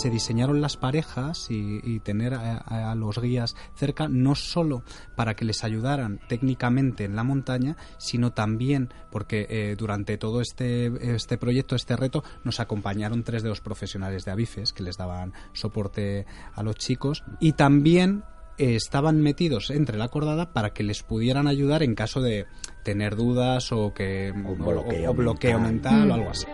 Se 0.00 0.10
diseñaron 0.10 0.60
las 0.60 0.76
parejas 0.76 1.46
y, 1.50 2.00
tener 2.00 2.34
a, 2.34 2.94
los 2.94 3.18
guías 3.20 3.56
cerca 3.74 4.08
no 4.08 4.34
solo 4.34 4.82
para 5.16 5.34
que 5.34 5.44
les 5.44 5.64
ayudaran 5.64 6.20
técnicamente 6.28 7.04
en 7.04 7.16
la 7.16 7.24
montaña, 7.24 7.76
sino 7.98 8.32
también 8.32 8.92
porque 9.10 9.46
eh, 9.48 9.76
durante 9.76 10.18
todo 10.18 10.40
este, 10.40 11.14
este 11.14 11.38
proyecto, 11.38 11.76
este 11.76 11.96
reto, 11.96 12.24
nos 12.42 12.60
acompañaron 12.60 13.22
tres 13.22 13.42
de 13.42 13.48
los 13.48 13.60
profesionales 13.60 14.24
de 14.24 14.32
Avifes 14.32 14.72
que 14.72 14.82
les 14.82 14.96
daban 14.96 15.32
soporte 15.52 16.26
a 16.54 16.62
los 16.62 16.76
chicos 16.76 17.24
y 17.40 17.52
también 17.52 18.24
estaban 18.58 19.20
metidos 19.20 19.70
entre 19.70 19.98
la 19.98 20.08
cordada 20.08 20.52
para 20.52 20.70
que 20.72 20.82
les 20.82 21.02
pudieran 21.02 21.46
ayudar 21.46 21.82
en 21.82 21.94
caso 21.94 22.20
de 22.20 22.46
tener 22.82 23.16
dudas 23.16 23.72
o 23.72 23.92
que 23.92 24.32
bloqueo, 24.32 25.14
bloqueo 25.14 25.58
mental, 25.58 26.10
o 26.10 26.14
algo 26.14 26.30
así. 26.30 26.46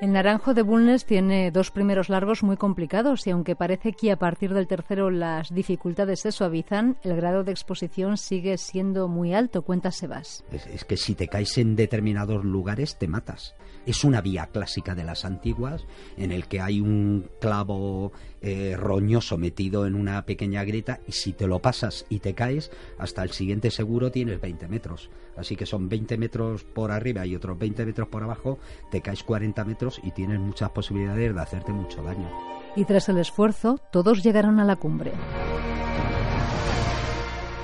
El 0.00 0.12
Naranjo 0.12 0.54
de 0.54 0.62
Bulnes 0.62 1.04
tiene 1.06 1.50
dos 1.50 1.72
primeros 1.72 2.08
largos 2.08 2.44
muy 2.44 2.56
complicados 2.56 3.26
y 3.26 3.30
aunque 3.30 3.56
parece 3.56 3.92
que 3.92 4.12
a 4.12 4.16
partir 4.16 4.54
del 4.54 4.68
tercero 4.68 5.10
las 5.10 5.52
dificultades 5.52 6.20
se 6.20 6.30
suavizan, 6.30 6.96
el 7.02 7.16
grado 7.16 7.42
de 7.42 7.50
exposición 7.50 8.16
sigue 8.16 8.58
siendo 8.58 9.08
muy 9.08 9.34
alto, 9.34 9.62
cuenta 9.62 9.90
Sebas. 9.90 10.44
Es, 10.52 10.68
es 10.68 10.84
que 10.84 10.96
si 10.96 11.16
te 11.16 11.26
caes 11.26 11.58
en 11.58 11.74
determinados 11.74 12.44
lugares 12.44 12.96
te 12.96 13.08
matas. 13.08 13.56
Es 13.88 14.04
una 14.04 14.20
vía 14.20 14.50
clásica 14.52 14.94
de 14.94 15.02
las 15.02 15.24
antiguas 15.24 15.86
en 16.18 16.30
el 16.30 16.46
que 16.46 16.60
hay 16.60 16.78
un 16.78 17.30
clavo 17.40 18.12
eh, 18.42 18.76
roñoso 18.76 19.38
metido 19.38 19.86
en 19.86 19.94
una 19.94 20.26
pequeña 20.26 20.62
grieta 20.62 21.00
y 21.06 21.12
si 21.12 21.32
te 21.32 21.46
lo 21.46 21.60
pasas 21.60 22.04
y 22.10 22.18
te 22.18 22.34
caes, 22.34 22.70
hasta 22.98 23.22
el 23.22 23.30
siguiente 23.30 23.70
seguro 23.70 24.12
tienes 24.12 24.42
20 24.42 24.68
metros. 24.68 25.08
Así 25.38 25.56
que 25.56 25.64
son 25.64 25.88
20 25.88 26.18
metros 26.18 26.64
por 26.64 26.92
arriba 26.92 27.24
y 27.24 27.34
otros 27.34 27.58
20 27.58 27.86
metros 27.86 28.08
por 28.08 28.22
abajo, 28.22 28.58
te 28.90 29.00
caes 29.00 29.22
40 29.22 29.64
metros 29.64 30.02
y 30.02 30.10
tienes 30.10 30.38
muchas 30.38 30.68
posibilidades 30.68 31.34
de 31.34 31.40
hacerte 31.40 31.72
mucho 31.72 32.02
daño. 32.02 32.28
Y 32.76 32.84
tras 32.84 33.08
el 33.08 33.16
esfuerzo, 33.16 33.80
todos 33.90 34.22
llegaron 34.22 34.60
a 34.60 34.66
la 34.66 34.76
cumbre. 34.76 35.12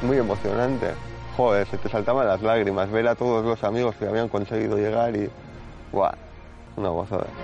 Muy 0.01 0.17
emocionante. 0.17 0.87
Joder, 1.37 1.67
se 1.67 1.77
te 1.77 1.91
saltaban 1.91 2.27
las 2.27 2.41
lágrimas 2.41 2.91
ver 2.91 3.09
a 3.09 3.15
todos 3.15 3.45
los 3.45 3.63
amigos 3.63 3.95
que 3.97 4.07
habían 4.07 4.31
conseguido 4.31 4.79
llegar 4.79 5.15
y... 5.15 5.29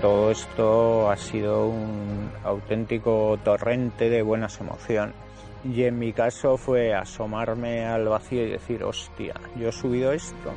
Todo 0.03 0.31
esto 0.31 1.11
ha 1.11 1.17
sido 1.17 1.69
un 1.69 2.31
auténtico 2.45 3.39
torrente 3.45 4.11
de 4.11 4.23
buenas 4.23 4.61
emociones. 4.61 5.15
Y 5.63 5.85
en 5.85 5.99
mi 5.99 6.13
caso 6.13 6.57
fue 6.57 6.95
asomarme 6.95 7.85
al 7.85 8.09
vacío 8.09 8.47
y 8.47 8.51
decir, 8.51 8.83
hostia, 8.83 9.35
yo 9.57 9.69
he 9.69 9.73
subido 9.73 10.13
esto. 10.13 10.53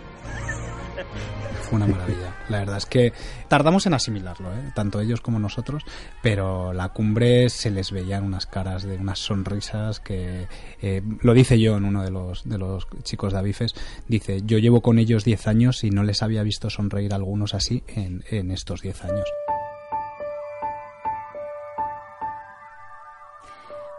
Fue 1.62 1.78
una 1.78 1.88
maravilla. 1.88 2.36
La 2.50 2.60
verdad 2.60 2.78
es 2.78 2.86
que 2.86 3.14
tardamos 3.48 3.86
en 3.86 3.94
asimilarlo, 3.94 4.52
¿eh? 4.52 4.72
tanto 4.76 5.00
ellos 5.00 5.22
como 5.22 5.40
nosotros, 5.40 5.84
pero 6.22 6.74
la 6.74 6.90
cumbre 6.90 7.50
se 7.50 7.72
les 7.72 7.92
veían 7.92 8.24
unas 8.24 8.46
caras 8.46 8.84
de 8.84 8.98
unas 8.98 9.20
sonrisas 9.20 10.00
que 10.00 10.48
eh, 10.82 11.02
lo 11.22 11.34
dice 11.34 11.60
yo 11.60 11.78
en 11.78 11.86
uno 11.86 12.04
de 12.04 12.12
los 12.12 12.44
de 12.48 12.58
los 12.58 12.88
chicos 13.04 13.34
de 13.34 13.40
Avifes, 13.40 13.76
dice, 14.08 14.42
yo 14.44 14.58
llevo 14.58 14.82
con 14.82 15.00
ellos 15.00 15.24
10 15.24 15.48
años 15.48 15.84
y 15.84 15.90
no 15.90 16.04
les 16.04 16.22
había 16.22 16.44
visto 16.44 16.70
sonreír 16.70 17.14
a 17.14 17.18
algunos 17.18 17.54
así 17.54 17.84
en, 17.88 18.52
estos 18.52 18.82
10 18.82 19.06
años. 19.06 19.26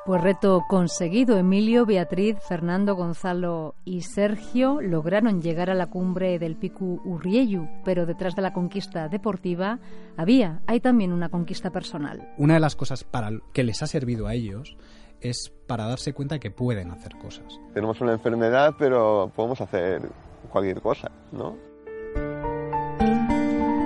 Pues 0.05 0.21
reto 0.21 0.67
conseguido. 0.69 1.39
Emilio, 1.39 1.87
Beatriz, 1.87 2.37
Fernando, 2.47 2.95
Gonzalo 2.95 3.75
y 3.87 4.03
Sergio 4.03 4.83
lograron 4.83 5.41
llegar 5.41 5.71
a 5.71 5.75
la 5.75 5.87
cumbre 5.87 6.39
del 6.39 6.57
Picu 6.57 7.01
Urrieyu, 7.07 7.67
pero 7.87 8.05
detrás 8.05 8.37
de 8.37 8.43
la 8.43 8.53
conquista 8.53 9.09
deportiva 9.09 9.79
había, 10.19 10.61
hay 10.67 10.81
también 10.81 11.11
una 11.11 11.31
conquista 11.31 11.71
personal. 11.71 12.29
Una 12.37 12.53
de 12.53 12.61
las 12.61 12.77
cosas 12.77 13.03
para 13.03 13.31
que 13.55 13.65
les 13.65 13.83
ha 13.83 13.87
servido 13.87 14.27
a 14.27 14.35
ellos 14.35 14.77
es 15.23 15.51
para 15.67 15.87
darse 15.87 16.13
cuenta 16.13 16.39
que 16.39 16.51
pueden 16.51 16.91
hacer 16.91 17.17
cosas. 17.17 17.59
Tenemos 17.73 17.99
una 18.03 18.13
enfermedad, 18.13 18.75
pero 18.79 19.33
podemos 19.35 19.63
hacer 19.63 20.03
cualquier 20.51 20.83
cosa, 20.83 21.11
¿no? 21.33 21.57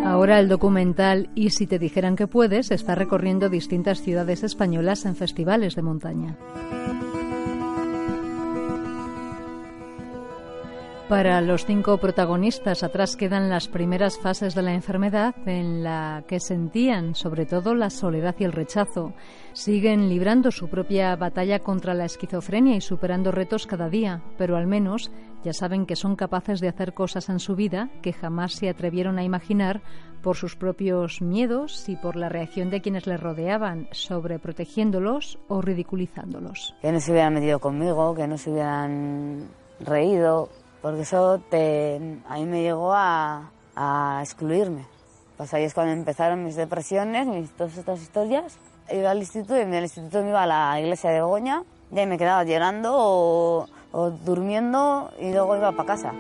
Ahora 0.09 0.41
el 0.41 0.49
documental 0.49 1.29
Y 1.35 1.51
si 1.51 1.67
te 1.67 1.79
dijeran 1.79 2.17
que 2.17 2.27
puedes 2.27 2.71
está 2.71 2.95
recorriendo 2.95 3.51
distintas 3.51 4.01
ciudades 4.01 4.43
españolas 4.43 5.05
en 5.05 5.15
festivales 5.15 5.75
de 5.75 5.83
montaña. 5.83 6.39
Para 11.09 11.41
los 11.41 11.65
cinco 11.65 11.97
protagonistas, 11.97 12.83
atrás 12.83 13.17
quedan 13.17 13.49
las 13.49 13.67
primeras 13.67 14.19
fases 14.19 14.55
de 14.55 14.61
la 14.61 14.75
enfermedad 14.75 15.35
en 15.47 15.83
la 15.83 16.23
que 16.29 16.39
sentían 16.39 17.15
sobre 17.15 17.47
todo 17.47 17.75
la 17.75 17.89
soledad 17.89 18.35
y 18.39 18.45
el 18.45 18.53
rechazo. 18.53 19.15
Siguen 19.55 20.11
librando 20.11 20.51
su 20.51 20.69
propia 20.69 21.17
batalla 21.17 21.61
contra 21.61 21.95
la 21.95 22.05
esquizofrenia 22.05 22.77
y 22.77 22.83
superando 22.83 23.33
retos 23.33 23.67
cada 23.67 23.89
día, 23.89 24.21
pero 24.37 24.59
al 24.59 24.67
menos 24.67 25.11
ya 25.43 25.55
saben 25.55 25.87
que 25.87 25.97
son 25.97 26.15
capaces 26.15 26.61
de 26.61 26.69
hacer 26.69 26.93
cosas 26.93 27.31
en 27.31 27.41
su 27.41 27.57
vida 27.57 27.89
que 28.03 28.13
jamás 28.13 28.53
se 28.53 28.69
atrevieron 28.69 29.19
a 29.19 29.25
imaginar 29.25 29.81
por 30.23 30.37
sus 30.37 30.57
propios 30.57 31.23
miedos 31.23 31.89
y 31.89 31.97
por 31.97 32.17
la 32.17 32.29
reacción 32.29 32.69
de 32.69 32.83
quienes 32.83 33.07
les 33.07 33.19
rodeaban, 33.19 33.89
sobreprotegiéndolos 33.93 35.39
o 35.49 35.63
ridiculizándolos. 35.63 36.75
Que 36.83 36.93
no 36.93 37.01
se 37.01 37.13
hubieran 37.13 37.33
metido 37.33 37.61
conmigo, 37.61 38.15
que 38.15 38.27
no 38.29 38.37
se 38.37 38.51
hubieran 38.51 39.49
reído, 39.81 40.51
porque 40.83 41.03
eso 41.03 41.41
te, 41.51 42.01
a 42.29 42.37
mí 42.37 42.45
me 42.45 42.63
llegó 42.63 42.93
a, 42.93 43.51
a 43.77 44.21
excluirme. 44.23 44.87
Pues 45.37 45.55
ahí 45.55 45.65
es 45.65 45.75
cuando 45.75 45.93
empezaron 45.93 46.45
mis 46.45 46.57
depresiones, 46.57 47.27
mis, 47.27 47.51
todas 47.53 47.77
estas 47.77 48.01
historias. 48.01 48.59
Iba 48.91 49.11
al 49.11 49.19
instituto 49.19 49.57
y 49.57 49.61
en 49.61 49.75
el 49.75 49.85
instituto 49.85 50.23
me 50.23 50.31
iba 50.31 50.43
a 50.43 50.47
la 50.47 50.81
iglesia 50.81 51.11
de 51.11 51.17
Begoña 51.17 51.63
y 51.93 51.99
ahí 51.99 52.07
me 52.07 52.19
quedaba 52.19 52.43
llorando 52.45 52.93
o, 52.95 53.67
o 53.93 54.11
durmiendo 54.11 55.11
y 55.21 55.33
luego 55.33 55.57
iba 55.57 55.73
para 55.73 55.87
casa. 55.87 56.13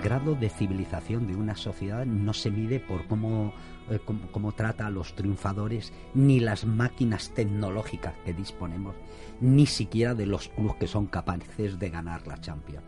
El 0.00 0.06
grado 0.06 0.34
de 0.34 0.48
civilización 0.48 1.26
de 1.26 1.36
una 1.36 1.54
sociedad 1.54 2.06
no 2.06 2.32
se 2.32 2.50
mide 2.50 2.80
por 2.80 3.06
cómo, 3.06 3.52
eh, 3.90 3.98
cómo, 4.02 4.32
cómo 4.32 4.52
trata 4.52 4.86
a 4.86 4.90
los 4.90 5.14
triunfadores, 5.14 5.92
ni 6.14 6.40
las 6.40 6.64
máquinas 6.64 7.34
tecnológicas 7.34 8.14
que 8.24 8.32
disponemos, 8.32 8.94
ni 9.42 9.66
siquiera 9.66 10.14
de 10.14 10.24
los 10.24 10.48
clubes 10.48 10.76
que 10.76 10.86
son 10.86 11.06
capaces 11.06 11.78
de 11.78 11.90
ganar 11.90 12.26
la 12.26 12.40
Champions. 12.40 12.86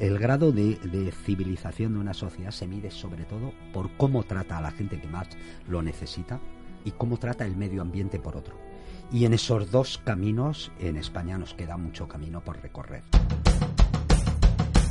El 0.00 0.18
grado 0.18 0.50
de, 0.50 0.74
de 0.78 1.12
civilización 1.12 1.92
de 1.92 2.00
una 2.00 2.12
sociedad 2.12 2.50
se 2.50 2.66
mide 2.66 2.90
sobre 2.90 3.22
todo 3.22 3.52
por 3.72 3.88
cómo 3.96 4.24
trata 4.24 4.58
a 4.58 4.62
la 4.62 4.72
gente 4.72 5.00
que 5.00 5.06
más 5.06 5.28
lo 5.68 5.80
necesita 5.80 6.40
y 6.84 6.90
cómo 6.90 7.18
trata 7.18 7.46
el 7.46 7.54
medio 7.54 7.82
ambiente 7.82 8.18
por 8.18 8.36
otro. 8.36 8.56
Y 9.12 9.26
en 9.26 9.32
esos 9.32 9.70
dos 9.70 9.98
caminos 9.98 10.72
en 10.80 10.96
España 10.96 11.38
nos 11.38 11.54
queda 11.54 11.76
mucho 11.76 12.08
camino 12.08 12.40
por 12.40 12.60
recorrer. 12.60 13.04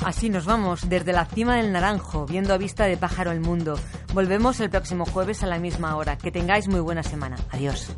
Así 0.04 0.30
nos 0.30 0.46
vamos, 0.46 0.88
desde 0.88 1.14
la 1.14 1.26
cima 1.26 1.58
del 1.58 1.72
Naranjo, 1.72 2.26
viendo 2.26 2.54
a 2.54 2.58
vista 2.58 2.86
de 2.86 2.98
pájaro 2.98 3.32
el 3.32 3.42
mundo. 3.42 3.78
Volvemos 4.14 4.60
el 4.60 4.70
próximo 4.70 5.06
jueves 5.06 5.44
a 5.44 5.48
la 5.48 5.60
misma 5.60 5.96
hora. 5.98 6.18
Que 6.18 6.32
tengáis 6.32 6.68
muy 6.68 6.80
buena 6.80 7.04
semana. 7.04 7.38
Adiós. 7.52 7.92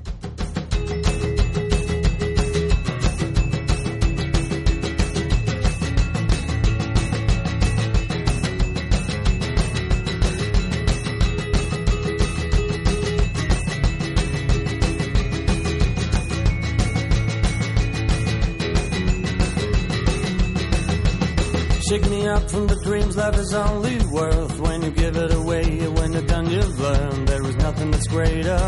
Up 22.31 22.49
from 22.49 22.67
the 22.67 22.75
dreams 22.83 23.17
life 23.17 23.37
is 23.37 23.53
only 23.53 23.97
worth 24.05 24.59
when 24.59 24.81
you 24.81 24.91
give 24.91 25.15
it 25.17 25.33
away. 25.33 25.65
When 25.87 26.13
you're 26.13 26.29
done, 26.35 26.49
you've 26.49 26.79
learned 26.79 27.27
there 27.27 27.43
is 27.43 27.55
nothing 27.57 27.91
that's 27.91 28.07
greater, 28.07 28.61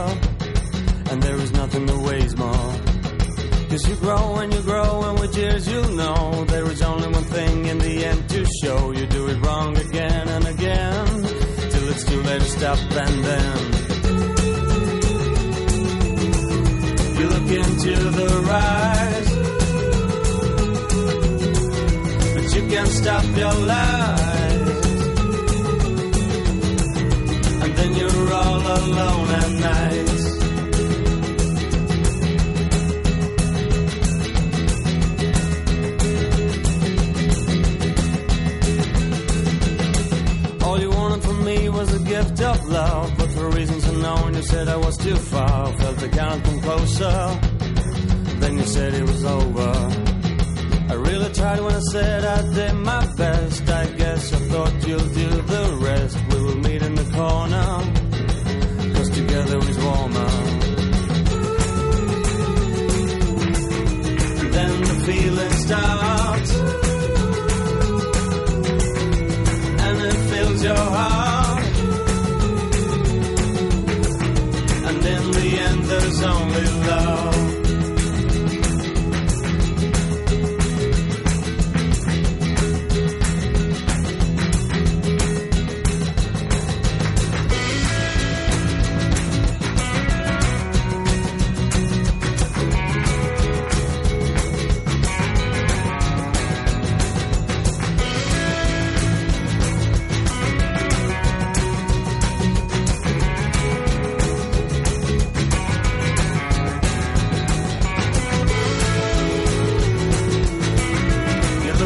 and 1.09 1.23
there 1.23 1.37
is 1.37 1.51
nothing 1.53 1.85
that 1.85 1.97
weighs 1.97 2.35
more. 2.35 2.71
Cause 3.69 3.87
you 3.87 3.95
grow 3.95 4.35
and 4.35 4.53
you 4.53 4.61
grow, 4.61 5.03
and 5.09 5.19
with 5.19 5.35
years 5.37 5.67
you'll 5.67 5.95
know 5.95 6.45
there 6.45 6.69
is 6.69 6.81
only 6.81 7.07
one 7.07 7.23
thing 7.23 7.65
in 7.65 7.77
the 7.79 8.05
end 8.05 8.29
to 8.29 8.45
show. 8.61 8.91
You 8.91 9.05
do 9.07 9.27
it 9.29 9.45
wrong 9.45 9.77
again 9.77 10.27
and 10.27 10.45
again, 10.45 11.05
till 11.71 11.89
it's 11.89 12.03
too 12.03 12.21
late 12.21 12.41
to 12.41 12.49
stop 12.49 12.79
and 12.91 13.22
stop 23.03 23.25
your 23.35 23.53
life. 23.53 24.67
And 27.63 27.71
then 27.77 27.91
you're 27.99 28.33
all 28.41 28.61
alone 28.79 29.29
at 29.41 29.51
night. 29.69 30.09
All 40.63 40.79
you 40.79 40.89
wanted 40.89 41.23
from 41.23 41.43
me 41.43 41.69
was 41.69 41.93
a 41.93 41.99
gift 41.99 42.41
of 42.41 42.67
love, 42.69 43.13
but 43.17 43.29
for 43.31 43.49
reasons 43.49 43.85
unknown, 43.85 44.33
you 44.33 44.43
said 44.43 44.69
I 44.69 44.77
was 44.77 44.97
too 44.97 45.15
far. 45.15 45.73
Felt 45.73 46.03
I 46.03 46.07
can't 46.07 46.43
come 46.45 46.61
closer. 46.61 47.39
Then 48.39 48.57
you 48.57 48.65
said 48.65 48.93
it 48.93 49.03
was 49.03 49.25
over. 49.25 50.02
I 50.93 50.95
really 50.95 51.33
tried 51.33 51.59
when 51.59 51.73
I 51.73 51.79
said 51.79 52.23
I 52.23 52.53
did 52.53 52.73
my 52.75 53.03
best. 53.15 53.67
I 53.67 53.85
guess 53.87 54.31
I 54.31 54.37
thought 54.51 54.87
you'll 54.87 54.99
do 54.99 55.29
the 55.53 55.77
rest. 55.81 56.17
We 56.29 56.43
will 56.43 56.57
meet 56.57 56.83
in 56.83 56.93
the 56.93 57.07
corner, 57.17 58.93
cause 58.93 59.09
together 59.09 59.57
is 59.57 59.79
warmer. 59.79 60.12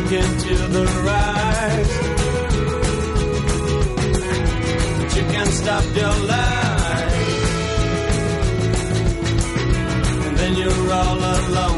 Look 0.09 0.23
into 0.23 0.55
the 0.55 0.85
rise, 1.03 1.93
but 4.99 5.15
you 5.17 5.23
can't 5.33 5.49
stop 5.49 5.83
your 5.97 6.15
life. 6.27 7.13
And 10.27 10.37
then 10.37 10.55
you're 10.55 10.91
all 10.93 11.17
alone 11.17 11.76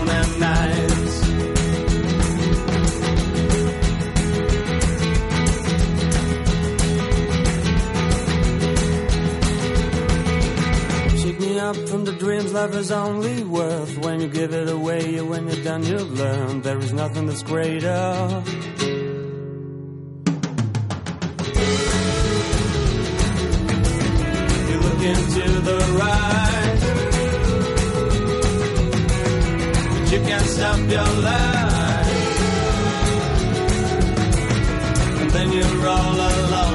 up 11.69 11.87
from 11.87 12.03
the 12.03 12.13
dreams 12.13 12.51
life 12.51 12.73
is 12.73 12.91
only 12.91 13.43
worth 13.43 13.97
when 13.99 14.19
you 14.19 14.27
give 14.27 14.53
it 14.53 14.69
away. 14.69 15.21
When 15.21 15.47
you're 15.47 15.63
done, 15.63 15.83
you've 15.83 16.11
learned 16.19 16.63
there 16.63 16.79
is 16.79 16.93
nothing 16.93 17.27
that's 17.27 17.43
greater. 17.43 18.43
You 24.69 24.77
look 24.85 25.01
into 25.13 25.45
the 25.69 25.79
rise, 26.01 26.83
but 29.93 30.11
you 30.11 30.19
can't 30.29 30.47
stop 30.55 30.79
your 30.95 31.11
life. 31.29 32.09
And 35.21 35.29
then 35.35 35.51
you're 35.51 35.87
all 35.87 36.15
alone 36.15 36.68